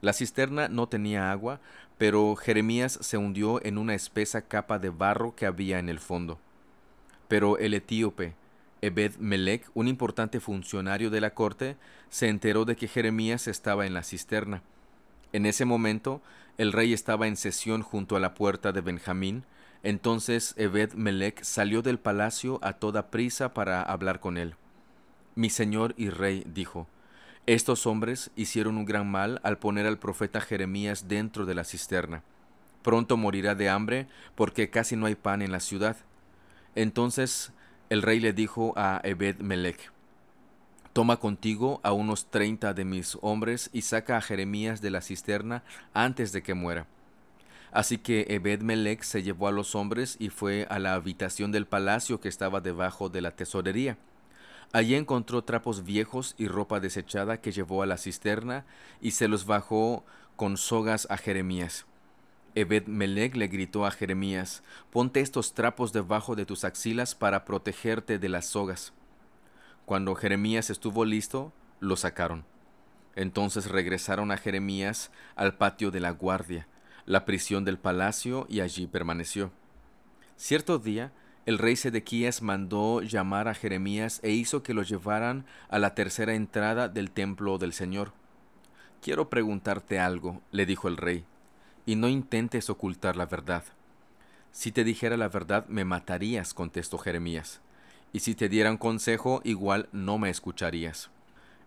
La 0.02 0.14
cisterna 0.14 0.68
no 0.68 0.88
tenía 0.88 1.32
agua, 1.32 1.62
pero 1.98 2.36
Jeremías 2.36 3.00
se 3.02 3.18
hundió 3.18 3.64
en 3.66 3.78
una 3.78 3.96
espesa 3.96 4.42
capa 4.42 4.80
de 4.80 4.90
barro 4.90 5.34
que 5.36 5.46
había 5.46 5.80
en 5.80 5.88
el 5.88 6.00
fondo. 6.00 6.40
Pero 7.28 7.58
el 7.58 7.74
etíope, 7.74 8.36
Ebed 8.82 9.16
Melech, 9.18 9.70
un 9.74 9.88
importante 9.88 10.40
funcionario 10.40 11.10
de 11.10 11.22
la 11.22 11.34
corte, 11.34 11.78
se 12.10 12.28
enteró 12.28 12.66
de 12.66 12.76
que 12.76 12.88
Jeremías 12.88 13.48
estaba 13.48 13.86
en 13.86 13.94
la 13.94 14.04
cisterna. 14.04 14.62
En 15.38 15.46
ese 15.46 15.66
momento, 15.66 16.24
el 16.58 16.74
rey 16.74 16.94
estaba 16.94 17.28
en 17.28 17.38
sesión 17.38 17.84
junto 17.84 18.16
a 18.16 18.20
la 18.20 18.34
puerta 18.34 18.72
de 18.72 18.82
Benjamín. 18.82 19.44
Entonces 19.84 20.56
Ebed 20.58 20.94
Melech 20.94 21.44
salió 21.44 21.84
del 21.84 22.00
palacio 22.00 22.58
a 22.64 22.74
toda 22.74 23.12
prisa 23.12 23.54
para 23.54 23.84
hablar 23.84 24.20
con 24.20 24.38
él. 24.40 24.56
Mi 25.36 25.52
señor 25.52 25.94
y 25.96 26.10
rey, 26.10 26.44
dijo, 26.48 26.88
estos 27.46 27.86
hombres 27.86 28.32
hicieron 28.36 28.78
un 28.78 28.86
gran 28.86 29.12
mal 29.12 29.40
al 29.44 29.60
poner 29.60 29.86
al 29.86 30.00
profeta 30.00 30.42
Jeremías 30.42 31.08
dentro 31.08 31.46
de 31.46 31.54
la 31.54 31.66
cisterna. 31.66 32.24
Pronto 32.82 33.16
morirá 33.16 33.54
de 33.54 33.70
hambre 33.70 34.08
porque 34.34 34.72
casi 34.72 34.96
no 34.96 35.06
hay 35.06 35.14
pan 35.14 35.44
en 35.44 35.52
la 35.52 35.60
ciudad. 35.60 35.98
Entonces 36.74 37.52
el 37.92 38.02
rey 38.02 38.20
le 38.20 38.34
dijo 38.34 38.74
a 38.76 39.02
Ebed 39.04 39.42
Melech, 39.42 39.92
Toma 40.98 41.18
contigo 41.18 41.80
a 41.84 41.94
unos 41.94 42.26
treinta 42.32 42.74
de 42.74 42.84
mis 42.84 43.20
hombres 43.22 43.70
y 43.72 43.84
saca 43.84 44.18
a 44.18 44.22
Jeremías 44.22 44.82
de 44.82 44.90
la 44.90 45.04
cisterna 45.04 45.64
antes 45.94 46.32
de 46.32 46.42
que 46.42 46.56
muera. 46.56 46.88
Así 47.72 48.00
que 48.00 48.26
Ebed 48.30 48.62
Melech 48.62 49.04
se 49.04 49.22
llevó 49.22 49.48
a 49.48 49.52
los 49.52 49.76
hombres 49.76 50.16
y 50.20 50.30
fue 50.30 50.66
a 50.72 50.80
la 50.80 50.96
habitación 50.96 51.52
del 51.52 51.68
palacio 51.68 52.20
que 52.20 52.30
estaba 52.30 52.62
debajo 52.62 53.10
de 53.10 53.22
la 53.22 53.36
tesorería. 53.36 54.00
Allí 54.74 54.96
encontró 54.96 55.44
trapos 55.44 55.84
viejos 55.84 56.34
y 56.36 56.48
ropa 56.48 56.80
desechada 56.80 57.42
que 57.42 57.52
llevó 57.52 57.84
a 57.84 57.86
la 57.86 57.98
cisterna 57.98 58.66
y 59.00 59.12
se 59.12 59.28
los 59.28 59.46
bajó 59.46 60.04
con 60.36 60.58
sogas 60.58 61.06
a 61.12 61.18
Jeremías. 61.18 61.86
Ebed 62.56 62.88
Melech 62.88 63.36
le 63.36 63.50
gritó 63.50 63.86
a 63.86 63.92
Jeremías, 63.92 64.64
ponte 64.90 65.20
estos 65.20 65.54
trapos 65.54 65.94
debajo 65.94 66.36
de 66.36 66.48
tus 66.48 66.64
axilas 66.64 67.14
para 67.14 67.46
protegerte 67.46 68.18
de 68.18 68.30
las 68.30 68.48
sogas. 68.48 68.94
Cuando 69.88 70.16
Jeremías 70.16 70.70
estuvo 70.70 71.06
listo, 71.06 71.54
lo 71.80 71.96
sacaron. 71.96 72.44
Entonces 73.16 73.72
regresaron 73.72 74.32
a 74.32 74.38
Jeremías 74.38 75.12
al 75.38 75.56
patio 75.56 75.92
de 75.92 76.02
la 76.02 76.12
guardia, 76.12 76.68
la 77.06 77.24
prisión 77.24 77.64
del 77.64 77.78
palacio, 77.78 78.46
y 78.50 78.60
allí 78.60 78.86
permaneció. 78.86 79.50
Cierto 80.36 80.78
día, 80.78 81.14
el 81.46 81.58
rey 81.58 81.78
Sedequías 81.78 82.42
mandó 82.42 83.02
llamar 83.02 83.48
a 83.48 83.54
Jeremías 83.54 84.20
e 84.24 84.32
hizo 84.32 84.62
que 84.62 84.74
lo 84.74 84.84
llevaran 84.84 85.46
a 85.70 85.80
la 85.80 85.96
tercera 85.96 86.34
entrada 86.34 86.90
del 86.90 87.10
templo 87.10 87.58
del 87.58 87.72
Señor. 87.72 88.12
Quiero 89.02 89.30
preguntarte 89.30 90.00
algo, 90.00 90.42
le 90.52 90.66
dijo 90.66 90.90
el 90.90 90.98
rey, 90.98 91.24
y 91.86 91.96
no 91.96 92.10
intentes 92.10 92.70
ocultar 92.70 93.16
la 93.16 93.26
verdad. 93.26 93.64
Si 94.52 94.74
te 94.74 94.84
dijera 94.84 95.16
la 95.16 95.30
verdad, 95.30 95.66
me 95.70 95.86
matarías, 95.86 96.54
contestó 96.54 96.98
Jeremías, 96.98 97.62
y 98.14 98.20
si 98.20 98.36
te 98.36 98.50
diera 98.50 98.72
un 98.72 98.78
consejo, 98.78 99.42
igual 99.44 99.90
no 99.92 100.18
me 100.18 100.30
escucharías. 100.30 101.10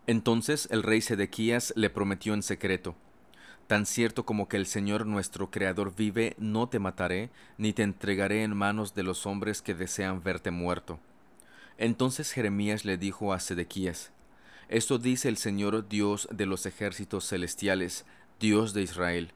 Entonces 0.07 0.67
el 0.71 0.83
rey 0.83 1.01
Sedequías 1.01 1.73
le 1.75 1.89
prometió 1.89 2.33
en 2.33 2.43
secreto, 2.43 2.95
Tan 3.71 3.85
cierto 3.85 4.25
como 4.25 4.49
que 4.49 4.57
el 4.57 4.65
Señor 4.65 5.05
nuestro 5.05 5.49
Creador 5.49 5.95
vive, 5.95 6.35
no 6.37 6.67
te 6.67 6.77
mataré, 6.77 7.29
ni 7.57 7.71
te 7.71 7.83
entregaré 7.83 8.43
en 8.43 8.53
manos 8.53 8.95
de 8.95 9.03
los 9.03 9.25
hombres 9.25 9.61
que 9.61 9.73
desean 9.73 10.21
verte 10.21 10.51
muerto. 10.51 10.99
Entonces 11.77 12.33
Jeremías 12.33 12.83
le 12.83 12.97
dijo 12.97 13.31
a 13.31 13.39
Sedequías, 13.39 14.11
Esto 14.67 14.97
dice 14.97 15.29
el 15.29 15.37
Señor 15.37 15.87
Dios 15.87 16.27
de 16.33 16.47
los 16.47 16.65
ejércitos 16.65 17.29
celestiales, 17.29 18.05
Dios 18.41 18.73
de 18.73 18.81
Israel. 18.81 19.31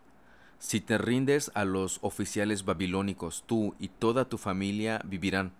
Si 0.59 0.81
te 0.81 0.97
rindes 0.97 1.49
a 1.53 1.63
los 1.63 1.99
oficiales 2.01 2.65
babilónicos, 2.65 3.45
tú 3.47 3.73
y 3.79 3.87
toda 3.87 4.25
tu 4.25 4.37
familia 4.37 5.01
vivirán, 5.05 5.53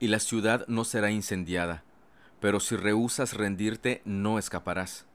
y 0.00 0.08
la 0.08 0.18
ciudad 0.18 0.66
no 0.68 0.84
será 0.84 1.10
incendiada. 1.10 1.84
Pero 2.40 2.60
si 2.60 2.76
rehusas 2.76 3.34
rendirte, 3.34 4.02
no 4.04 4.38
escaparás 4.38 5.08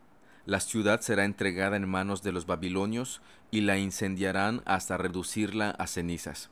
la 0.46 0.60
ciudad 0.60 1.00
será 1.00 1.24
entregada 1.24 1.78
en 1.78 1.88
manos 1.88 2.22
de 2.22 2.34
los 2.34 2.46
babilonios 2.46 3.22
y 3.50 3.62
la 3.62 3.78
incendiarán 3.78 4.62
hasta 4.66 4.98
reducirla 4.98 5.70
a 5.72 5.88
cenizas. 5.88 6.50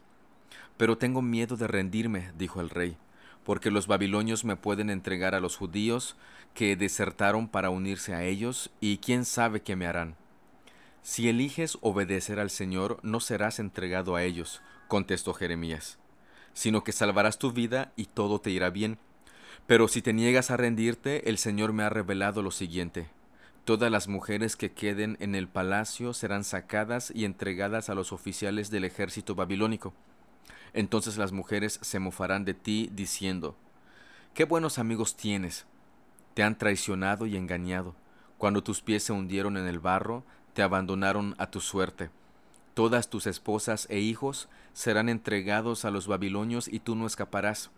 Pero 0.78 0.98
tengo 0.98 1.22
miedo 1.22 1.58
de 1.58 1.68
rendirme, 1.68 2.32
dijo 2.38 2.62
el 2.62 2.70
rey, 2.70 2.98
porque 3.44 3.70
los 3.70 3.88
babilonios 3.88 4.46
me 4.46 4.56
pueden 4.56 4.90
entregar 4.90 5.36
a 5.36 5.42
los 5.42 5.58
judíos 5.58 6.16
que 6.54 6.76
desertaron 6.76 7.50
para 7.50 7.70
unirse 7.70 8.14
a 8.14 8.24
ellos, 8.24 8.72
y 8.80 8.98
quién 8.98 9.26
sabe 9.26 9.62
qué 9.62 9.76
me 9.76 9.88
harán. 9.88 10.16
Si 11.02 11.28
eliges 11.28 11.78
obedecer 11.82 12.40
al 12.40 12.50
Señor, 12.50 13.00
no 13.04 13.20
serás 13.20 13.60
entregado 13.60 14.16
a 14.16 14.24
ellos, 14.24 14.62
contestó 14.88 15.34
Jeremías, 15.34 15.98
sino 16.54 16.84
que 16.84 16.92
salvarás 16.92 17.40
tu 17.40 17.52
vida 17.52 17.92
y 17.96 18.06
todo 18.06 18.40
te 18.40 18.50
irá 18.50 18.70
bien. 18.70 18.98
Pero 19.68 19.88
si 19.88 20.02
te 20.02 20.14
niegas 20.14 20.52
a 20.52 20.58
rendirte, 20.58 21.30
el 21.30 21.38
Señor 21.38 21.74
me 21.74 21.84
ha 21.84 21.90
revelado 21.90 22.42
lo 22.42 22.52
siguiente. 22.52 23.10
Todas 23.64 23.92
las 23.92 24.08
mujeres 24.08 24.56
que 24.56 24.72
queden 24.72 25.18
en 25.20 25.36
el 25.36 25.48
palacio 25.48 26.14
serán 26.14 26.44
sacadas 26.44 27.12
y 27.14 27.26
entregadas 27.26 27.90
a 27.90 27.96
los 27.96 28.12
oficiales 28.12 28.72
del 28.72 28.86
ejército 28.86 29.36
babilónico. 29.36 29.94
Entonces 30.74 31.18
las 31.18 31.32
mujeres 31.32 31.80
se 31.82 32.00
mofarán 32.00 32.44
de 32.44 32.54
ti 32.54 32.90
diciendo, 32.92 33.56
Qué 34.34 34.46
buenos 34.46 34.80
amigos 34.80 35.16
tienes. 35.16 35.66
Te 36.34 36.44
han 36.44 36.58
traicionado 36.58 37.26
y 37.28 37.36
engañado. 37.36 37.96
Cuando 38.38 38.64
tus 38.64 38.82
pies 38.82 39.04
se 39.04 39.14
hundieron 39.14 39.58
en 39.58 39.68
el 39.68 39.80
barro, 39.80 40.24
te 40.54 40.64
abandonaron 40.64 41.36
a 41.38 41.52
tu 41.52 41.60
suerte. 41.60 42.10
Todas 42.74 43.10
tus 43.10 43.28
esposas 43.28 43.86
e 43.90 44.00
hijos 44.00 44.48
serán 44.74 45.10
entregados 45.10 45.84
a 45.84 45.92
los 45.92 46.08
babilonios 46.08 46.68
y 46.68 46.80
tú 46.80 46.96
no 46.96 47.06
escaparás. 47.06 47.70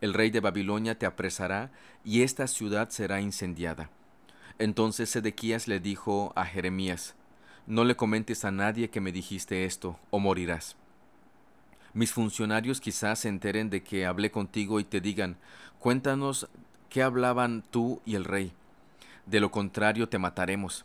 El 0.00 0.14
rey 0.14 0.30
de 0.30 0.40
Babilonia 0.40 0.98
te 0.98 1.06
apresará 1.06 1.70
y 2.04 2.22
esta 2.22 2.46
ciudad 2.46 2.88
será 2.90 3.20
incendiada. 3.20 3.90
Entonces 4.58 5.10
Sedequías 5.10 5.68
le 5.68 5.80
dijo 5.80 6.32
a 6.36 6.44
Jeremías, 6.46 7.14
No 7.66 7.84
le 7.84 7.96
comentes 7.96 8.44
a 8.44 8.50
nadie 8.50 8.90
que 8.90 9.00
me 9.00 9.12
dijiste 9.12 9.64
esto, 9.64 9.98
o 10.10 10.18
morirás. 10.18 10.76
Mis 11.92 12.12
funcionarios 12.12 12.80
quizás 12.80 13.20
se 13.20 13.28
enteren 13.28 13.70
de 13.70 13.82
que 13.82 14.06
hablé 14.06 14.30
contigo 14.30 14.80
y 14.80 14.84
te 14.84 15.00
digan, 15.00 15.36
Cuéntanos 15.78 16.48
qué 16.88 17.02
hablaban 17.02 17.62
tú 17.70 18.00
y 18.04 18.14
el 18.14 18.24
rey. 18.24 18.52
De 19.26 19.40
lo 19.40 19.50
contrario 19.50 20.08
te 20.08 20.18
mataremos. 20.18 20.84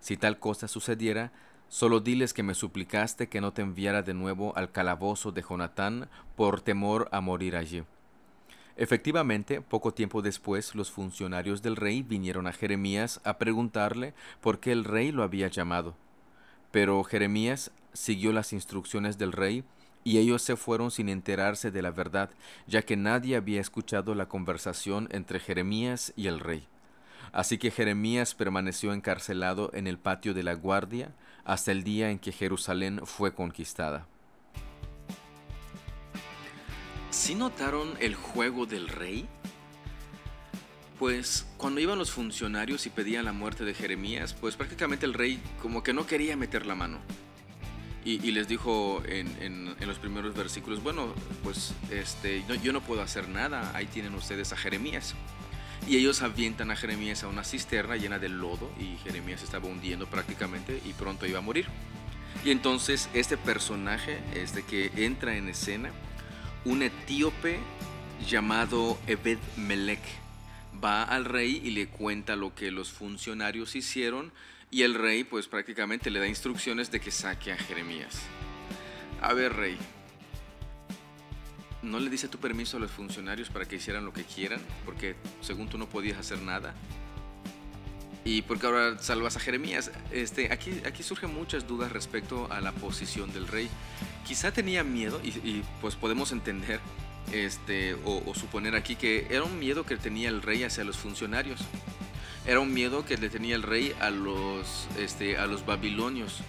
Si 0.00 0.16
tal 0.16 0.38
cosa 0.38 0.68
sucediera, 0.68 1.32
solo 1.68 2.00
diles 2.00 2.34
que 2.34 2.42
me 2.42 2.54
suplicaste 2.54 3.28
que 3.28 3.40
no 3.40 3.52
te 3.52 3.62
enviara 3.62 4.02
de 4.02 4.14
nuevo 4.14 4.56
al 4.56 4.72
calabozo 4.72 5.32
de 5.32 5.42
Jonatán 5.42 6.08
por 6.36 6.60
temor 6.60 7.08
a 7.12 7.20
morir 7.20 7.56
allí. 7.56 7.84
Efectivamente, 8.76 9.60
poco 9.60 9.92
tiempo 9.92 10.22
después, 10.22 10.76
los 10.76 10.92
funcionarios 10.92 11.62
del 11.62 11.74
rey 11.74 12.02
vinieron 12.02 12.46
a 12.46 12.52
Jeremías 12.52 13.20
a 13.24 13.36
preguntarle 13.36 14.14
por 14.40 14.60
qué 14.60 14.70
el 14.70 14.84
rey 14.84 15.10
lo 15.10 15.24
había 15.24 15.48
llamado. 15.48 15.96
Pero 16.70 17.02
Jeremías 17.02 17.72
siguió 17.92 18.32
las 18.32 18.52
instrucciones 18.52 19.18
del 19.18 19.32
rey 19.32 19.64
y 20.04 20.18
ellos 20.18 20.42
se 20.42 20.56
fueron 20.56 20.92
sin 20.92 21.08
enterarse 21.08 21.72
de 21.72 21.82
la 21.82 21.90
verdad, 21.90 22.30
ya 22.66 22.82
que 22.82 22.96
nadie 22.96 23.34
había 23.34 23.60
escuchado 23.60 24.14
la 24.14 24.28
conversación 24.28 25.08
entre 25.10 25.40
Jeremías 25.40 26.12
y 26.16 26.28
el 26.28 26.38
rey. 26.38 26.68
Así 27.32 27.58
que 27.58 27.70
Jeremías 27.70 28.34
permaneció 28.34 28.92
encarcelado 28.92 29.70
en 29.74 29.86
el 29.86 29.98
patio 29.98 30.34
de 30.34 30.42
la 30.42 30.54
guardia 30.54 31.14
hasta 31.44 31.72
el 31.72 31.84
día 31.84 32.10
en 32.10 32.18
que 32.18 32.32
Jerusalén 32.32 33.00
fue 33.04 33.34
conquistada. 33.34 34.06
¿Sí 37.10 37.34
notaron 37.34 37.94
el 38.00 38.14
juego 38.14 38.66
del 38.66 38.88
rey? 38.88 39.26
Pues 40.98 41.46
cuando 41.56 41.80
iban 41.80 41.98
los 41.98 42.10
funcionarios 42.10 42.86
y 42.86 42.90
pedían 42.90 43.24
la 43.24 43.32
muerte 43.32 43.64
de 43.64 43.72
Jeremías, 43.72 44.34
pues 44.34 44.56
prácticamente 44.56 45.06
el 45.06 45.14
rey 45.14 45.40
como 45.62 45.82
que 45.82 45.92
no 45.92 46.06
quería 46.06 46.36
meter 46.36 46.66
la 46.66 46.74
mano. 46.74 46.98
Y, 48.04 48.18
les 48.30 48.48
dijo 48.48 49.02
en, 49.04 49.76
los 49.86 49.98
primeros 49.98 50.34
versículos, 50.34 50.82
bueno, 50.82 51.12
pues 51.42 51.74
este, 51.90 52.42
yo 52.62 52.72
no 52.72 52.80
puedo 52.80 53.02
hacer 53.02 53.28
nada, 53.28 53.70
ahí 53.74 53.84
tienen 53.84 54.14
ustedes 54.14 54.50
a 54.54 54.56
Jeremías. 54.56 55.14
Y 55.88 55.96
ellos 55.96 56.20
avientan 56.20 56.70
a 56.70 56.76
Jeremías 56.76 57.22
a 57.22 57.28
una 57.28 57.44
cisterna 57.44 57.96
llena 57.96 58.18
de 58.18 58.28
lodo 58.28 58.70
y 58.78 58.98
Jeremías 59.04 59.42
estaba 59.42 59.68
hundiendo 59.68 60.06
prácticamente 60.06 60.82
y 60.84 60.92
pronto 60.92 61.26
iba 61.26 61.38
a 61.38 61.42
morir. 61.42 61.64
Y 62.44 62.50
entonces 62.50 63.08
este 63.14 63.38
personaje, 63.38 64.20
este 64.34 64.62
que 64.62 64.92
entra 64.96 65.34
en 65.36 65.48
escena, 65.48 65.90
un 66.66 66.82
etíope 66.82 67.58
llamado 68.28 68.98
Ebed 69.06 69.38
Melech 69.56 70.02
va 70.84 71.04
al 71.04 71.24
rey 71.24 71.62
y 71.64 71.70
le 71.70 71.88
cuenta 71.88 72.36
lo 72.36 72.54
que 72.54 72.70
los 72.70 72.92
funcionarios 72.92 73.74
hicieron 73.74 74.30
y 74.70 74.82
el 74.82 74.94
rey 74.94 75.24
pues 75.24 75.48
prácticamente 75.48 76.10
le 76.10 76.20
da 76.20 76.26
instrucciones 76.26 76.90
de 76.90 77.00
que 77.00 77.10
saque 77.10 77.50
a 77.50 77.56
Jeremías. 77.56 78.20
A 79.22 79.32
ver 79.32 79.54
rey, 79.54 79.78
¿no 81.82 81.98
le 82.00 82.10
dice 82.10 82.28
tu 82.28 82.38
permiso 82.38 82.76
a 82.76 82.80
los 82.80 82.90
funcionarios 82.90 83.50
para 83.50 83.66
que 83.66 83.76
hicieran 83.76 84.04
lo 84.04 84.12
que 84.12 84.24
quieran? 84.24 84.60
Porque 84.84 85.16
según 85.40 85.68
tú 85.68 85.78
no 85.78 85.88
podías 85.88 86.18
hacer 86.18 86.40
nada. 86.40 86.74
¿Y 88.24 88.42
porque 88.42 88.66
ahora 88.66 88.98
salvas 88.98 89.36
a 89.36 89.40
Jeremías? 89.40 89.90
Este, 90.12 90.52
aquí, 90.52 90.82
aquí 90.84 91.02
surgen 91.02 91.32
muchas 91.32 91.66
dudas 91.66 91.92
respecto 91.92 92.46
a 92.52 92.60
la 92.60 92.72
posición 92.72 93.32
del 93.32 93.46
rey. 93.46 93.70
Quizá 94.26 94.52
tenía 94.52 94.84
miedo, 94.84 95.20
y, 95.24 95.62
pues 95.80 95.96
podemos 95.96 96.32
entender 96.32 96.80
este, 97.32 97.94
o, 98.04 98.34
suponer 98.34 98.74
aquí 98.74 98.96
que 98.96 99.26
era 99.30 99.44
un 99.44 99.58
miedo 99.58 99.86
que 99.86 99.96
tenía 99.96 100.28
el 100.28 100.42
rey 100.42 100.62
hacia 100.64 100.84
los 100.84 100.98
funcionarios. 100.98 101.60
Era 102.46 102.60
un 102.60 102.72
miedo 102.74 103.04
que 103.06 103.16
le 103.16 103.30
tenía 103.30 103.54
el 103.54 103.62
rey 103.62 103.94
a 104.00 104.10
los, 104.10 104.88
este, 104.98 105.38
a 105.38 105.46
los 105.46 105.64
babilonios. 105.64 106.40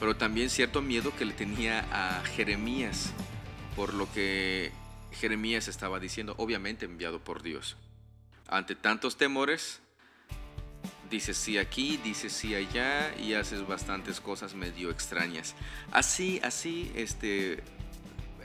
Pero 0.00 0.16
también 0.16 0.48
cierto 0.48 0.80
miedo 0.80 1.14
que 1.16 1.26
le 1.26 1.34
tenía 1.34 1.86
a 1.92 2.24
Jeremías, 2.24 3.12
por 3.76 3.94
lo 3.94 4.10
que 4.12 4.72
Jeremías 5.12 5.68
estaba 5.68 6.00
diciendo, 6.00 6.34
obviamente 6.38 6.84
enviado 6.84 7.22
por 7.22 7.42
Dios. 7.42 7.76
Ante 8.48 8.74
tantos 8.74 9.16
temores, 9.16 9.80
dices 11.10 11.36
sí 11.36 11.58
aquí, 11.58 11.98
dices 11.98 12.32
sí 12.32 12.54
allá 12.54 13.14
y 13.18 13.34
haces 13.34 13.66
bastantes 13.66 14.20
cosas 14.20 14.54
medio 14.54 14.90
extrañas. 14.90 15.54
Así, 15.90 16.40
así, 16.42 16.90
este, 16.94 17.62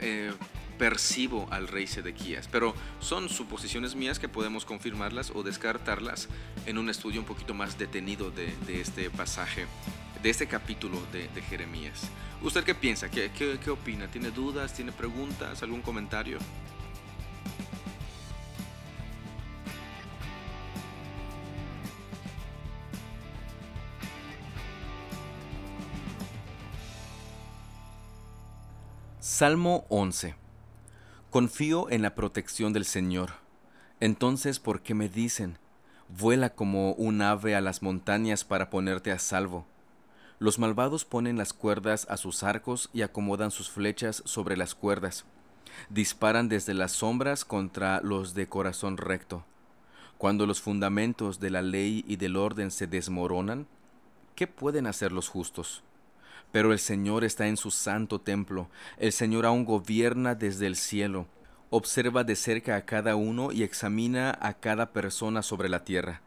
eh, 0.00 0.32
percibo 0.78 1.48
al 1.50 1.66
rey 1.66 1.86
Sedequías, 1.86 2.48
pero 2.48 2.74
son 3.00 3.28
suposiciones 3.28 3.96
mías 3.96 4.18
que 4.18 4.28
podemos 4.28 4.64
confirmarlas 4.64 5.32
o 5.34 5.42
descartarlas 5.42 6.28
en 6.66 6.78
un 6.78 6.88
estudio 6.88 7.20
un 7.20 7.26
poquito 7.26 7.52
más 7.52 7.78
detenido 7.78 8.30
de, 8.30 8.54
este 8.80 9.10
pasaje, 9.10 9.66
de 10.22 10.30
este 10.30 10.46
capítulo 10.46 11.00
de, 11.12 11.28
Jeremías. 11.42 12.08
¿Usted 12.42 12.64
qué 12.64 12.74
piensa? 12.74 13.08
¿Qué, 13.10 13.70
opina? 13.70 14.08
¿Tiene 14.08 14.30
dudas? 14.30 14.72
¿Tiene 14.74 14.92
preguntas? 14.92 15.62
¿Algún 15.62 15.82
comentario? 15.82 16.38
Salmo 29.20 29.84
11. 29.88 30.34
Confío 31.30 31.90
en 31.90 32.02
la 32.02 32.16
protección 32.16 32.72
del 32.72 32.84
Señor. 32.84 33.34
Entonces, 34.00 34.58
¿por 34.58 34.82
qué 34.82 34.94
me 34.94 35.08
dicen? 35.08 35.58
Vuela 36.08 36.50
como 36.50 36.92
un 36.94 37.22
ave 37.22 37.54
a 37.54 37.60
las 37.60 37.82
montañas 37.82 38.42
para 38.42 38.70
ponerte 38.70 39.12
a 39.12 39.18
salvo. 39.20 39.66
Los 40.40 40.60
malvados 40.60 41.04
ponen 41.04 41.36
las 41.36 41.52
cuerdas 41.52 42.06
a 42.08 42.16
sus 42.16 42.44
arcos 42.44 42.90
y 42.92 43.02
acomodan 43.02 43.50
sus 43.50 43.70
flechas 43.70 44.22
sobre 44.24 44.56
las 44.56 44.76
cuerdas. 44.76 45.24
Disparan 45.88 46.48
desde 46.48 46.74
las 46.74 46.92
sombras 46.92 47.44
contra 47.44 48.00
los 48.02 48.34
de 48.34 48.48
corazón 48.48 48.98
recto. 48.98 49.44
Cuando 50.16 50.46
los 50.46 50.60
fundamentos 50.60 51.40
de 51.40 51.50
la 51.50 51.62
ley 51.62 52.04
y 52.06 52.16
del 52.16 52.36
orden 52.36 52.70
se 52.70 52.86
desmoronan, 52.86 53.66
¿qué 54.36 54.46
pueden 54.46 54.86
hacer 54.86 55.10
los 55.10 55.28
justos? 55.28 55.82
Pero 56.52 56.72
el 56.72 56.78
Señor 56.78 57.24
está 57.24 57.48
en 57.48 57.56
su 57.56 57.72
santo 57.72 58.20
templo, 58.20 58.68
el 58.96 59.12
Señor 59.12 59.44
aún 59.44 59.64
gobierna 59.64 60.34
desde 60.36 60.66
el 60.66 60.76
cielo, 60.76 61.26
observa 61.70 62.24
de 62.24 62.36
cerca 62.36 62.76
a 62.76 62.84
cada 62.84 63.16
uno 63.16 63.52
y 63.52 63.64
examina 63.64 64.36
a 64.40 64.54
cada 64.54 64.92
persona 64.92 65.42
sobre 65.42 65.68
la 65.68 65.84
tierra. 65.84 66.22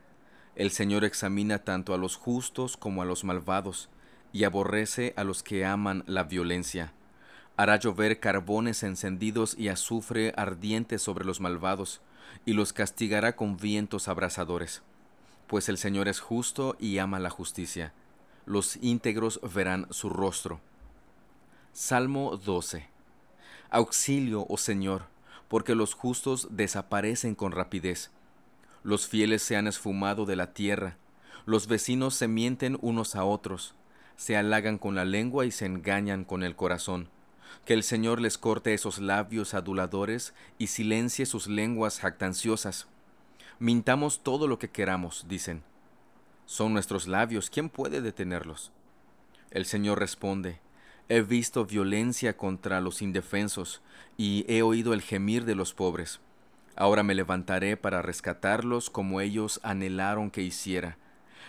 El 0.55 0.69
Señor 0.69 1.05
examina 1.05 1.59
tanto 1.59 1.93
a 1.93 1.97
los 1.97 2.17
justos 2.17 2.77
como 2.77 3.01
a 3.01 3.05
los 3.05 3.23
malvados, 3.23 3.89
y 4.33 4.43
aborrece 4.43 5.13
a 5.17 5.23
los 5.23 5.43
que 5.43 5.65
aman 5.65 6.03
la 6.07 6.23
violencia. 6.23 6.93
Hará 7.57 7.77
llover 7.77 8.19
carbones 8.19 8.83
encendidos 8.83 9.55
y 9.57 9.67
azufre 9.67 10.33
ardiente 10.37 10.99
sobre 10.99 11.25
los 11.25 11.39
malvados, 11.39 12.01
y 12.45 12.53
los 12.53 12.73
castigará 12.73 13.35
con 13.35 13.57
vientos 13.57 14.07
abrasadores. 14.07 14.81
Pues 15.47 15.69
el 15.69 15.77
Señor 15.77 16.07
es 16.07 16.19
justo 16.19 16.75
y 16.79 16.97
ama 16.97 17.19
la 17.19 17.29
justicia. 17.29 17.93
Los 18.45 18.77
íntegros 18.77 19.39
verán 19.53 19.87
su 19.91 20.09
rostro. 20.09 20.61
Salmo 21.73 22.37
12. 22.37 22.87
Auxilio, 23.69 24.45
oh 24.49 24.57
Señor, 24.57 25.03
porque 25.47 25.75
los 25.75 25.93
justos 25.93 26.47
desaparecen 26.51 27.35
con 27.35 27.51
rapidez. 27.51 28.11
Los 28.83 29.07
fieles 29.07 29.43
se 29.43 29.55
han 29.55 29.67
esfumado 29.67 30.25
de 30.25 30.35
la 30.35 30.53
tierra. 30.53 30.97
Los 31.45 31.67
vecinos 31.67 32.15
se 32.15 32.27
mienten 32.27 32.77
unos 32.81 33.15
a 33.15 33.25
otros. 33.25 33.75
Se 34.21 34.37
halagan 34.37 34.77
con 34.77 34.93
la 34.93 35.03
lengua 35.03 35.47
y 35.47 35.51
se 35.51 35.65
engañan 35.65 36.25
con 36.25 36.43
el 36.43 36.55
corazón 36.55 37.09
que 37.65 37.73
el 37.73 37.81
Señor 37.81 38.21
les 38.21 38.37
corte 38.37 38.71
esos 38.75 38.99
labios 38.99 39.55
aduladores 39.55 40.35
y 40.59 40.67
silencie 40.67 41.25
sus 41.25 41.47
lenguas 41.47 41.99
jactanciosas. 41.99 42.85
Mintamos 43.57 44.21
todo 44.21 44.47
lo 44.47 44.59
que 44.59 44.69
queramos, 44.69 45.25
dicen. 45.27 45.63
Son 46.45 46.71
nuestros 46.71 47.07
labios, 47.07 47.49
¿quién 47.49 47.67
puede 47.67 47.99
detenerlos? 47.99 48.71
El 49.49 49.65
Señor 49.65 49.97
responde, 49.97 50.59
He 51.09 51.21
visto 51.21 51.65
violencia 51.65 52.37
contra 52.37 52.79
los 52.79 53.01
indefensos, 53.01 53.81
y 54.17 54.45
he 54.47 54.61
oído 54.61 54.93
el 54.93 55.01
gemir 55.01 55.45
de 55.45 55.55
los 55.55 55.73
pobres. 55.73 56.19
Ahora 56.75 57.01
me 57.01 57.15
levantaré 57.15 57.75
para 57.75 58.03
rescatarlos 58.03 58.91
como 58.91 59.19
ellos 59.19 59.59
anhelaron 59.63 60.29
que 60.29 60.43
hiciera. 60.43 60.99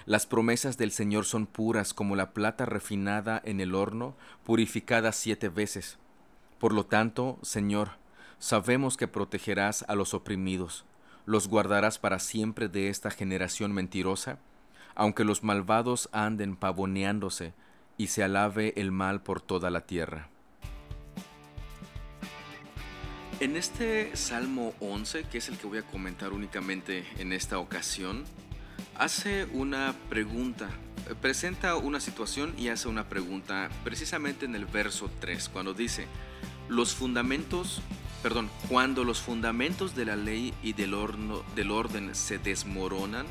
Las 0.05 0.27
promesas 0.27 0.79
del 0.79 0.91
Señor 0.91 1.25
son 1.25 1.47
puras 1.47 1.95
como 1.95 2.17
la 2.17 2.33
plata 2.33 2.67
refinada 2.67 3.41
en 3.45 3.61
el 3.61 3.75
horno, 3.75 4.17
purificada 4.45 5.13
siete 5.13 5.49
veces. 5.49 5.99
Por 6.59 6.73
lo 6.73 6.87
tanto, 6.87 7.39
Señor, 7.43 7.91
sabemos 8.39 8.97
que 8.97 9.09
protegerás 9.09 9.85
a 9.89 9.95
los 9.95 10.15
oprimidos, 10.15 10.85
los 11.25 11.49
guardarás 11.49 11.99
para 11.99 12.19
siempre 12.19 12.69
de 12.69 12.89
esta 12.89 13.11
generación 13.11 13.73
mentirosa, 13.73 14.39
aunque 14.95 15.25
los 15.25 15.43
malvados 15.45 16.09
anden 16.13 16.57
pavoneándose 16.57 17.55
y 17.97 18.09
se 18.09 18.25
alabe 18.25 18.73
el 18.77 18.91
mal 18.91 19.23
por 19.23 19.41
toda 19.41 19.71
la 19.71 19.83
tierra. 19.83 20.29
En 23.41 23.57
este 23.57 24.15
Salmo 24.17 24.73
11, 24.81 25.25
que 25.25 25.39
es 25.39 25.49
el 25.49 25.59
que 25.59 25.67
voy 25.67 25.79
a 25.79 25.83
comentar 25.83 26.33
únicamente 26.33 27.05
en 27.19 27.33
esta 27.33 27.59
ocasión, 27.59 28.25
hace 28.97 29.47
una 29.53 29.95
pregunta, 30.09 30.69
presenta 31.21 31.77
una 31.77 32.01
situación 32.01 32.55
y 32.59 32.69
hace 32.69 32.89
una 32.89 33.09
pregunta 33.09 33.69
precisamente 33.85 34.45
en 34.45 34.55
el 34.55 34.67
verso 34.67 35.11
3, 35.21 35.49
cuando 35.49 35.75
dice, 35.75 36.07
los 36.69 36.95
fundamentos, 36.95 37.83
perdón, 38.23 38.51
cuando 38.69 39.05
los 39.05 39.21
fundamentos 39.21 39.95
de 39.95 40.05
la 40.05 40.17
ley 40.17 40.55
y 40.63 40.73
del, 40.73 40.95
del 41.55 41.71
orden 41.71 42.15
se 42.15 42.39
desmoronan, 42.39 43.27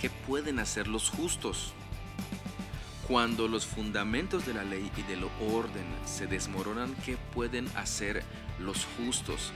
¿qué 0.00 0.10
pueden 0.10 0.58
hacer 0.58 0.88
los 0.88 1.10
justos? 1.10 1.72
Cuando 3.06 3.48
los 3.48 3.64
fundamentos 3.64 4.44
de 4.44 4.52
la 4.54 4.64
ley 4.64 4.90
y 4.96 5.02
del 5.02 5.24
orden 5.50 5.86
se 6.04 6.26
desmoronan, 6.26 6.94
¿qué 7.06 7.16
pueden 7.34 7.68
hacer 7.74 8.22
los 8.58 8.86
justos? 8.96 9.52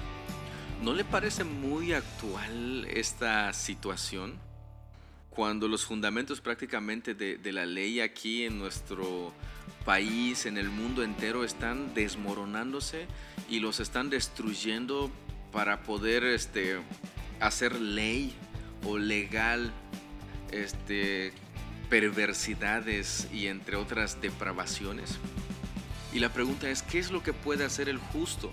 ¿No 0.82 0.94
le 0.94 1.04
parece 1.04 1.44
muy 1.44 1.92
actual 1.92 2.86
esta 2.86 3.52
situación? 3.52 4.38
Cuando 5.34 5.66
los 5.66 5.86
fundamentos 5.86 6.42
prácticamente 6.42 7.14
de, 7.14 7.52
la 7.52 7.64
ley 7.64 8.00
aquí 8.00 8.44
en 8.44 8.58
nuestro 8.58 9.32
país, 9.86 10.44
en 10.44 10.58
el 10.58 10.68
mundo 10.68 11.02
entero, 11.02 11.42
están 11.42 11.94
desmoronándose 11.94 13.06
y 13.48 13.60
los 13.60 13.80
están 13.80 14.10
destruyendo 14.10 15.10
para 15.50 15.84
poder 15.84 16.24
este, 16.24 16.78
hacer 17.40 17.80
ley 17.80 18.34
o 18.84 18.98
legal 18.98 19.72
este, 20.50 21.32
perversidades 21.88 23.26
y 23.32 23.46
entre 23.46 23.76
otras 23.76 24.20
depravaciones. 24.20 25.18
Y 26.12 26.18
la 26.18 26.30
pregunta 26.30 26.68
es, 26.68 26.82
¿qué 26.82 26.98
es 26.98 27.10
lo 27.10 27.22
que 27.22 27.32
puede 27.32 27.64
hacer 27.64 27.88
el 27.88 27.96
justo? 27.96 28.52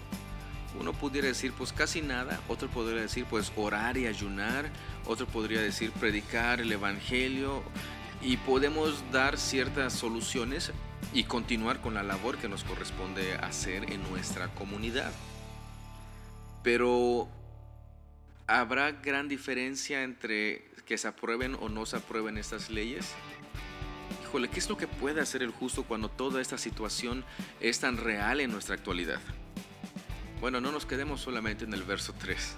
Uno 0.77 0.93
pudiera 0.93 1.27
decir, 1.27 1.53
pues 1.53 1.73
casi 1.73 2.01
nada, 2.01 2.39
otro 2.47 2.67
podría 2.69 3.01
decir, 3.01 3.25
pues 3.25 3.51
orar 3.55 3.97
y 3.97 4.05
ayunar, 4.05 4.69
otro 5.05 5.25
podría 5.25 5.61
decir, 5.61 5.91
predicar 5.91 6.61
el 6.61 6.71
Evangelio, 6.71 7.63
y 8.21 8.37
podemos 8.37 9.03
dar 9.11 9.37
ciertas 9.37 9.93
soluciones 9.93 10.71
y 11.13 11.23
continuar 11.23 11.81
con 11.81 11.93
la 11.93 12.03
labor 12.03 12.37
que 12.37 12.49
nos 12.49 12.63
corresponde 12.63 13.33
hacer 13.35 13.91
en 13.91 14.03
nuestra 14.09 14.49
comunidad. 14.49 15.11
Pero 16.63 17.29
¿habrá 18.47 18.91
gran 18.91 19.29
diferencia 19.29 20.03
entre 20.03 20.69
que 20.85 20.97
se 20.97 21.07
aprueben 21.07 21.55
o 21.55 21.69
no 21.69 21.85
se 21.85 21.97
aprueben 21.97 22.37
estas 22.37 22.69
leyes? 22.69 23.13
Híjole, 24.23 24.49
¿qué 24.49 24.59
es 24.59 24.69
lo 24.69 24.77
que 24.77 24.87
puede 24.87 25.21
hacer 25.21 25.41
el 25.41 25.51
justo 25.51 25.83
cuando 25.83 26.09
toda 26.09 26.41
esta 26.41 26.57
situación 26.57 27.23
es 27.61 27.79
tan 27.79 27.97
real 27.97 28.41
en 28.41 28.51
nuestra 28.51 28.75
actualidad? 28.75 29.21
Bueno, 30.39 30.61
no 30.61 30.71
nos 30.71 30.85
quedemos 30.85 31.21
solamente 31.21 31.65
en 31.65 31.73
el 31.73 31.83
verso 31.83 32.13
3. 32.17 32.55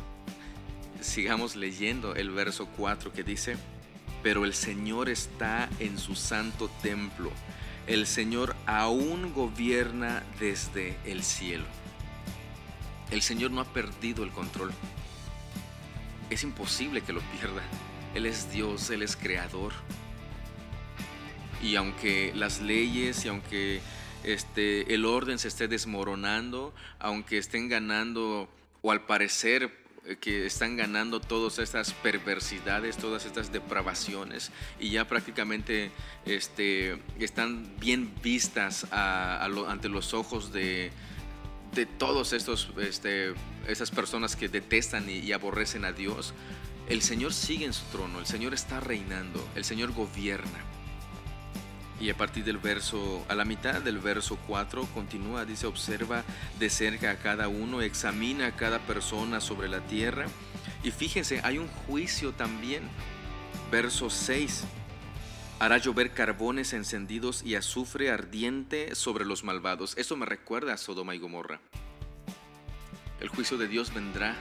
Sigamos 1.01 1.55
leyendo 1.55 2.15
el 2.15 2.29
verso 2.29 2.67
4 2.77 3.11
que 3.11 3.23
dice, 3.23 3.57
pero 4.21 4.45
el 4.45 4.53
Señor 4.53 5.09
está 5.09 5.67
en 5.79 5.97
su 5.97 6.15
santo 6.15 6.69
templo 6.81 7.31
el 7.87 8.05
Señor 8.05 8.55
aún 8.67 9.33
gobierna 9.33 10.23
desde 10.39 10.95
el 11.05 11.23
cielo. 11.23 11.65
El 13.09 13.21
Señor 13.21 13.51
no 13.51 13.61
ha 13.61 13.65
perdido 13.65 14.23
el 14.23 14.31
control. 14.31 14.71
Es 16.29 16.43
imposible 16.43 17.01
que 17.01 17.11
lo 17.11 17.21
pierda. 17.21 17.61
Él 18.13 18.25
es 18.25 18.51
Dios, 18.51 18.89
Él 18.91 19.01
es 19.01 19.15
creador. 19.15 19.73
Y 21.61 21.75
aunque 21.75 22.31
las 22.35 22.61
leyes 22.61 23.25
y 23.25 23.27
aunque 23.27 23.81
este, 24.23 24.93
el 24.93 25.05
orden 25.05 25.39
se 25.39 25.47
esté 25.47 25.67
desmoronando, 25.67 26.73
aunque 26.99 27.37
estén 27.37 27.69
ganando, 27.69 28.49
o 28.81 28.91
al 28.91 29.05
parecer 29.05 29.71
eh, 30.05 30.17
que 30.19 30.47
están 30.47 30.77
ganando 30.77 31.19
todas 31.19 31.59
estas 31.59 31.93
perversidades, 31.93 32.97
todas 32.97 33.25
estas 33.25 33.51
depravaciones 33.51 34.51
y 34.79 34.89
ya 34.89 35.07
prácticamente 35.07 35.91
este, 36.25 36.97
están 37.19 37.71
bien 37.79 38.11
vistas 38.23 38.87
ante 38.91 39.89
los 39.89 40.15
ojos 40.15 40.51
de, 40.51 40.91
todos 41.99 42.33
estos, 42.33 42.71
este, 42.79 43.33
esas 43.67 43.91
personas 43.91 44.35
que 44.35 44.49
detestan 44.49 45.07
y 45.07 45.31
aborrecen 45.33 45.85
a 45.85 45.91
Dios. 45.91 46.33
El 46.89 47.01
Señor 47.01 47.31
sigue 47.31 47.65
en 47.65 47.73
su 47.73 47.85
trono, 47.85 48.19
el 48.19 48.25
Señor 48.25 48.53
está 48.53 48.79
reinando, 48.79 49.47
el 49.55 49.63
Señor 49.63 49.93
gobierna. 49.93 50.59
Y 52.01 52.09
a 52.09 52.17
partir 52.17 52.43
del 52.43 52.57
verso, 52.57 53.23
a 53.29 53.35
la 53.35 53.45
mitad 53.45 53.79
del 53.79 53.99
verso 53.99 54.35
4, 54.47 54.87
continúa, 54.87 55.45
dice, 55.45 55.67
observa 55.67 56.23
de 56.57 56.71
cerca 56.71 57.11
a 57.11 57.17
cada 57.17 57.47
uno, 57.47 57.83
examina 57.83 58.47
a 58.47 58.55
cada 58.55 58.79
persona 58.79 59.39
sobre 59.39 59.69
la 59.69 59.81
tierra. 59.81 60.25
Y 60.83 60.89
fíjense, 60.89 61.41
hay 61.43 61.59
un 61.59 61.67
juicio 61.67 62.31
también. 62.31 62.81
Verso 63.71 64.09
6, 64.09 64.63
hará 65.59 65.77
llover 65.77 66.11
carbones 66.11 66.73
encendidos 66.73 67.43
y 67.43 67.53
azufre 67.53 68.09
ardiente 68.09 68.95
sobre 68.95 69.23
los 69.23 69.43
malvados. 69.43 69.95
Esto 69.95 70.17
me 70.17 70.25
recuerda 70.25 70.73
a 70.73 70.77
Sodoma 70.77 71.13
y 71.13 71.19
Gomorra. 71.19 71.61
El 73.19 73.27
juicio 73.27 73.59
de 73.59 73.67
Dios 73.67 73.93
vendrá. 73.93 74.35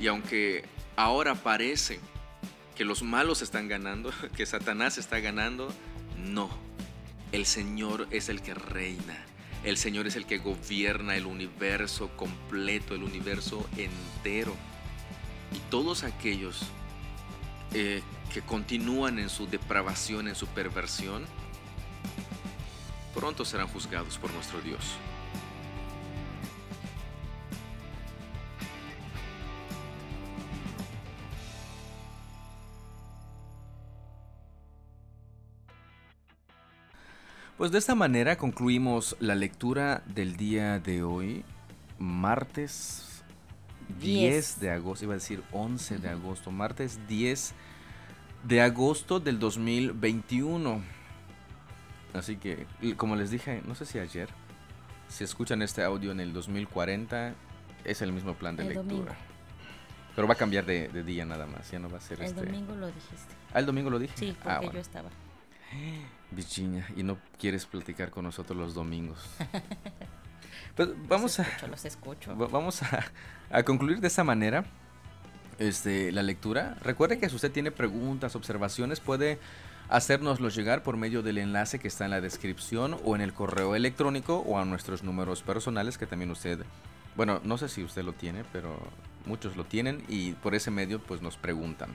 Y 0.00 0.06
aunque 0.06 0.64
ahora 0.96 1.34
parece 1.34 2.00
que 2.74 2.86
los 2.86 3.02
malos 3.02 3.42
están 3.42 3.68
ganando, 3.68 4.10
que 4.36 4.46
Satanás 4.46 4.96
está 4.96 5.20
ganando, 5.20 5.68
no, 6.22 6.50
el 7.32 7.46
Señor 7.46 8.08
es 8.10 8.28
el 8.28 8.42
que 8.42 8.54
reina. 8.54 9.24
El 9.64 9.76
Señor 9.76 10.06
es 10.06 10.16
el 10.16 10.26
que 10.26 10.38
gobierna 10.38 11.16
el 11.16 11.26
universo 11.26 12.10
completo, 12.16 12.94
el 12.94 13.04
universo 13.04 13.68
entero. 13.76 14.54
Y 15.54 15.58
todos 15.70 16.02
aquellos 16.02 16.64
eh, 17.74 18.02
que 18.32 18.42
continúan 18.42 19.18
en 19.18 19.28
su 19.28 19.46
depravación, 19.46 20.26
en 20.26 20.34
su 20.34 20.46
perversión, 20.48 21.24
pronto 23.14 23.44
serán 23.44 23.68
juzgados 23.68 24.18
por 24.18 24.32
nuestro 24.32 24.60
Dios. 24.60 24.96
Pues 37.62 37.70
de 37.70 37.78
esta 37.78 37.94
manera 37.94 38.38
concluimos 38.38 39.14
la 39.20 39.36
lectura 39.36 40.02
del 40.06 40.36
día 40.36 40.80
de 40.80 41.04
hoy, 41.04 41.44
martes 41.96 43.22
10, 44.00 44.58
de 44.58 44.72
agosto, 44.72 45.04
iba 45.04 45.14
a 45.14 45.18
decir 45.18 45.44
11 45.52 45.98
de 45.98 46.08
agosto, 46.08 46.50
martes 46.50 46.98
10 47.06 47.54
de 48.42 48.62
agosto 48.62 49.20
del 49.20 49.38
2021. 49.38 50.82
Así 52.14 52.36
que, 52.36 52.66
como 52.96 53.14
les 53.14 53.30
dije, 53.30 53.62
no 53.64 53.76
sé 53.76 53.86
si 53.86 54.00
ayer, 54.00 54.28
si 55.06 55.22
escuchan 55.22 55.62
este 55.62 55.84
audio 55.84 56.10
en 56.10 56.18
el 56.18 56.32
2040, 56.32 57.32
es 57.84 58.02
el 58.02 58.10
mismo 58.12 58.34
plan 58.34 58.56
de 58.56 58.64
lectura. 58.64 59.14
Pero 60.16 60.26
va 60.26 60.34
a 60.34 60.36
cambiar 60.36 60.66
de, 60.66 60.88
día 61.04 61.24
nada 61.24 61.46
más, 61.46 61.70
ya 61.70 61.78
no 61.78 61.88
va 61.88 61.98
a 61.98 62.00
ser 62.00 62.18
el 62.22 62.26
este. 62.26 62.40
El 62.40 62.46
domingo 62.46 62.74
lo 62.74 62.86
dijiste. 62.88 63.34
Ah, 63.54 63.60
el 63.60 63.66
domingo 63.66 63.88
lo 63.88 64.00
dije. 64.00 64.14
Sí, 64.16 64.36
ah, 64.44 64.58
porque 64.60 64.74
yo 64.74 64.80
estaba. 64.80 65.10
Virginia, 66.32 66.86
y 66.96 67.02
no 67.02 67.18
quieres 67.38 67.66
platicar 67.66 68.10
con 68.10 68.24
nosotros 68.24 68.58
los 68.58 68.74
domingos. 68.74 69.18
pues 70.76 70.88
vamos 71.08 71.38
los 71.38 71.46
escucho, 71.46 71.64
a. 71.64 71.68
Los 71.68 71.84
escucho. 71.84 72.36
Vamos 72.36 72.82
a, 72.82 73.04
a 73.50 73.62
concluir 73.62 74.00
de 74.00 74.08
esta 74.08 74.24
manera 74.24 74.64
este, 75.58 76.12
la 76.12 76.22
lectura. 76.22 76.76
Recuerde 76.82 77.18
que 77.18 77.28
si 77.28 77.36
usted 77.36 77.52
tiene 77.52 77.70
preguntas, 77.70 78.36
observaciones, 78.36 79.00
puede 79.00 79.38
hacérnoslo 79.88 80.48
llegar 80.48 80.82
por 80.82 80.96
medio 80.96 81.22
del 81.22 81.38
enlace 81.38 81.78
que 81.78 81.88
está 81.88 82.04
en 82.04 82.12
la 82.12 82.20
descripción 82.20 82.98
o 83.04 83.14
en 83.14 83.20
el 83.20 83.32
correo 83.32 83.74
electrónico 83.74 84.38
o 84.38 84.58
a 84.58 84.64
nuestros 84.64 85.02
números 85.02 85.42
personales 85.42 85.98
que 85.98 86.06
también 86.06 86.30
usted, 86.30 86.64
bueno, 87.14 87.40
no 87.44 87.58
sé 87.58 87.68
si 87.68 87.84
usted 87.84 88.02
lo 88.02 88.12
tiene, 88.12 88.44
pero 88.52 88.78
muchos 89.26 89.56
lo 89.56 89.64
tienen 89.64 90.02
y 90.08 90.32
por 90.32 90.54
ese 90.54 90.70
medio 90.70 91.00
pues 91.00 91.20
nos 91.20 91.36
preguntan. 91.36 91.94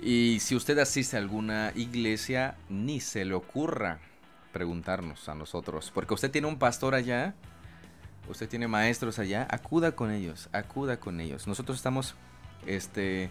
Y 0.00 0.38
si 0.40 0.54
usted 0.54 0.78
asiste 0.78 1.16
a 1.16 1.20
alguna 1.20 1.72
iglesia, 1.74 2.56
ni 2.68 3.00
se 3.00 3.24
le 3.24 3.34
ocurra 3.34 3.98
preguntarnos 4.52 5.28
a 5.28 5.34
nosotros, 5.34 5.90
porque 5.94 6.14
usted 6.14 6.30
tiene 6.30 6.48
un 6.48 6.58
pastor 6.58 6.94
allá, 6.94 7.34
usted 8.28 8.48
tiene 8.48 8.68
maestros 8.68 9.18
allá, 9.18 9.46
acuda 9.50 9.92
con 9.92 10.10
ellos, 10.10 10.48
acuda 10.52 10.98
con 10.98 11.20
ellos. 11.20 11.46
Nosotros 11.46 11.76
estamos 11.76 12.14
este 12.66 13.30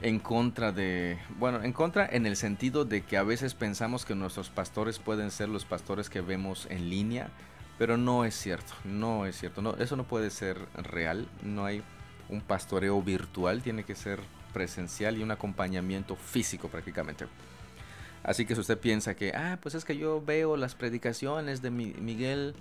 en 0.00 0.18
contra 0.18 0.72
de, 0.72 1.18
bueno, 1.38 1.62
en 1.62 1.72
contra 1.72 2.06
en 2.06 2.26
el 2.26 2.36
sentido 2.36 2.84
de 2.84 3.02
que 3.02 3.16
a 3.16 3.22
veces 3.22 3.54
pensamos 3.54 4.04
que 4.04 4.14
nuestros 4.14 4.50
pastores 4.50 4.98
pueden 4.98 5.30
ser 5.30 5.48
los 5.48 5.64
pastores 5.64 6.10
que 6.10 6.20
vemos 6.20 6.66
en 6.70 6.90
línea, 6.90 7.30
pero 7.78 7.96
no 7.96 8.24
es 8.24 8.34
cierto, 8.34 8.72
no 8.84 9.26
es 9.26 9.38
cierto, 9.38 9.76
eso 9.78 9.96
no 9.96 10.04
puede 10.04 10.30
ser 10.30 10.58
real, 10.74 11.28
no 11.42 11.64
hay 11.64 11.82
un 12.28 12.40
pastoreo 12.40 13.00
virtual, 13.00 13.62
tiene 13.62 13.84
que 13.84 13.94
ser 13.94 14.20
presencial 14.52 15.18
y 15.18 15.22
un 15.22 15.30
acompañamiento 15.30 16.16
físico 16.16 16.68
prácticamente. 16.68 17.26
Así 18.22 18.46
que 18.46 18.54
si 18.54 18.60
usted 18.60 18.78
piensa 18.78 19.14
que, 19.14 19.32
ah, 19.34 19.58
pues 19.60 19.74
es 19.74 19.84
que 19.84 19.96
yo 19.96 20.22
veo 20.24 20.56
las 20.56 20.74
predicaciones 20.74 21.60
de 21.60 21.70
Miguel 21.70 22.54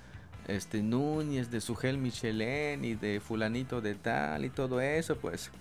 este, 0.48 0.82
Núñez, 0.82 1.52
de 1.52 1.62
Sugel 1.62 1.98
Michelén 1.98 2.84
y 2.84 2.96
de 2.96 3.20
fulanito 3.20 3.80
de 3.80 3.96
tal 3.96 4.44
y 4.44 4.50
todo 4.50 4.82
eso, 4.82 5.18
pues 5.18 5.52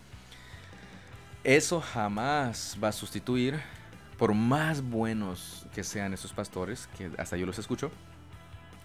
eso 1.45 1.81
jamás 1.81 2.78
va 2.83 2.89
a 2.89 2.93
sustituir, 2.93 3.61
por 4.18 4.35
más 4.35 4.83
buenos 4.83 5.66
que 5.74 5.85
sean 5.85 6.12
esos 6.12 6.33
pastores, 6.33 6.89
que 6.99 7.11
hasta 7.18 7.37
yo 7.37 7.47
los 7.47 7.59
escucho, 7.59 7.91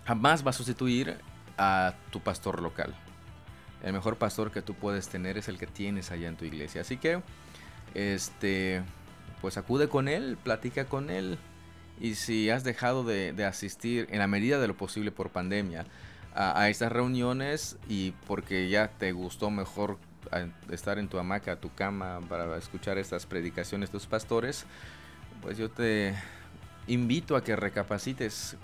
jamás 0.05 0.45
va 0.45 0.49
a 0.49 0.53
sustituir 0.53 1.17
a 1.57 1.95
tu 2.11 2.19
pastor 2.19 2.61
local. 2.61 2.93
El 3.85 3.93
mejor 3.93 4.17
pastor 4.17 4.51
que 4.51 4.63
tú 4.63 4.73
puedes 4.73 5.07
tener 5.09 5.37
es 5.37 5.47
el 5.47 5.59
que 5.59 5.67
tienes 5.67 6.09
allá 6.09 6.27
en 6.27 6.35
tu 6.35 6.43
iglesia. 6.43 6.81
Así 6.81 6.97
que, 6.97 7.21
este, 7.93 8.81
pues 9.41 9.57
acude 9.57 9.87
con 9.87 10.07
él, 10.07 10.37
platica 10.43 10.85
con 10.85 11.11
él. 11.11 11.37
Y 12.01 12.15
si 12.15 12.49
has 12.49 12.63
dejado 12.63 13.03
de, 13.03 13.45
asistir 13.45 14.07
en 14.09 14.17
la 14.17 14.27
medida 14.27 14.59
de 14.59 14.67
lo 14.67 14.75
posible 14.75 15.11
por 15.11 15.29
pandemia 15.29 15.85
a, 16.33 16.59
a 16.59 16.69
estas 16.69 16.91
reuniones 16.91 17.77
y 17.87 18.11
porque 18.25 18.69
ya 18.69 18.87
te 18.87 19.11
gustó 19.11 19.51
mejor 19.51 19.99
estar 20.71 20.97
en 20.97 21.07
tu 21.07 21.19
hamaca, 21.19 21.57
tu 21.57 21.71
cama, 21.71 22.21
para 22.27 22.57
escuchar 22.57 22.97
estas 22.97 23.27
predicaciones 23.27 23.89
de 23.89 23.99
tus 23.99 24.07
pastores, 24.07 24.65
pues 25.43 25.59
yo 25.59 25.69
te 25.69 26.15
invito 26.87 27.35
a 27.35 27.43
que 27.43 27.55
recapacites 27.55 28.57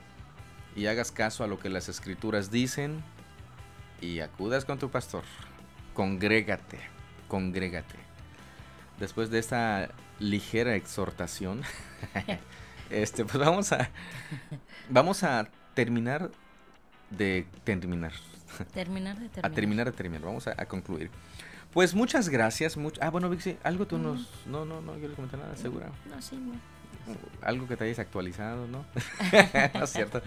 y 0.76 0.88
hagas 0.88 1.12
caso 1.12 1.44
a 1.44 1.48
lo 1.48 1.60
que 1.60 1.70
las 1.70 1.90
escrituras 1.90 2.50
dicen 2.50 3.04
y 4.02 4.20
acudas 4.20 4.66
con 4.66 4.80
tu 4.80 4.90
pastor. 4.90 5.24
Congrégate, 5.94 6.80
congrégate. 7.28 7.96
Después 9.00 9.30
de 9.30 9.40
esta 9.40 9.90
ligera 10.20 10.76
exhortación, 10.76 11.62
este, 12.90 13.24
pues 13.26 13.38
vamos 13.38 13.72
a, 13.72 13.90
vamos 14.90 15.24
a 15.24 15.48
terminar 15.74 16.32
de 17.10 17.48
terminar. 17.64 18.14
Terminar 18.74 19.18
de 19.18 19.30
terminar. 19.30 19.52
A 19.52 19.56
terminar 19.56 19.86
de 19.86 19.92
terminar. 19.94 20.22
Vamos 20.26 20.48
a 20.48 20.66
concluir. 20.66 21.10
Pues 21.74 21.96
muchas 21.96 22.28
gracias. 22.28 22.78
ah, 23.00 23.10
bueno, 23.10 23.30
Vixi, 23.30 23.58
algo 23.64 23.88
tú 23.88 23.98
nos. 23.98 24.46
No, 24.46 24.66
no, 24.66 24.82
no, 24.82 24.98
yo 24.98 25.08
le 25.08 25.16
comenté 25.16 25.38
nada, 25.38 25.56
segura. 25.56 25.90
No, 26.10 26.22
sí, 26.22 26.36
no. 26.36 26.54
Algo 27.42 27.68
que 27.68 27.76
te 27.76 27.86
hayas 27.86 28.00
actualizado, 28.00 28.68
¿no? 28.68 28.86
no 29.74 29.84
es 29.84 29.90
cierto. 29.90 30.22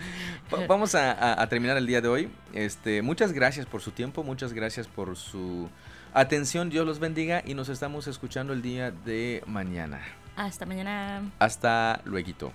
vamos 0.69 0.95
a, 0.95 1.47
terminar 1.49 1.77
el 1.77 1.87
día 1.87 2.01
de 2.01 2.09
hoy. 2.09 2.31
Este, 2.53 3.03
muchas 3.03 3.33
gracias 3.33 3.67
por 3.67 3.81
su 3.81 3.91
tiempo, 3.91 4.23
muchas 4.23 4.53
gracias 4.53 4.89
por 4.89 5.17
su 5.17 5.69
atención. 6.13 6.71
Dios 6.71 6.87
los 6.87 6.99
bendiga 6.99 7.43
y 7.45 7.55
nos 7.55 7.69
estamos 7.69 8.07
escuchando 8.07 8.53
el 8.53 8.63
día 8.63 8.91
de 8.91 9.43
mañana. 9.47 10.01
Hasta 10.37 10.67
mañana. 10.67 11.31
Hasta 11.39 12.01
luego. 12.05 12.53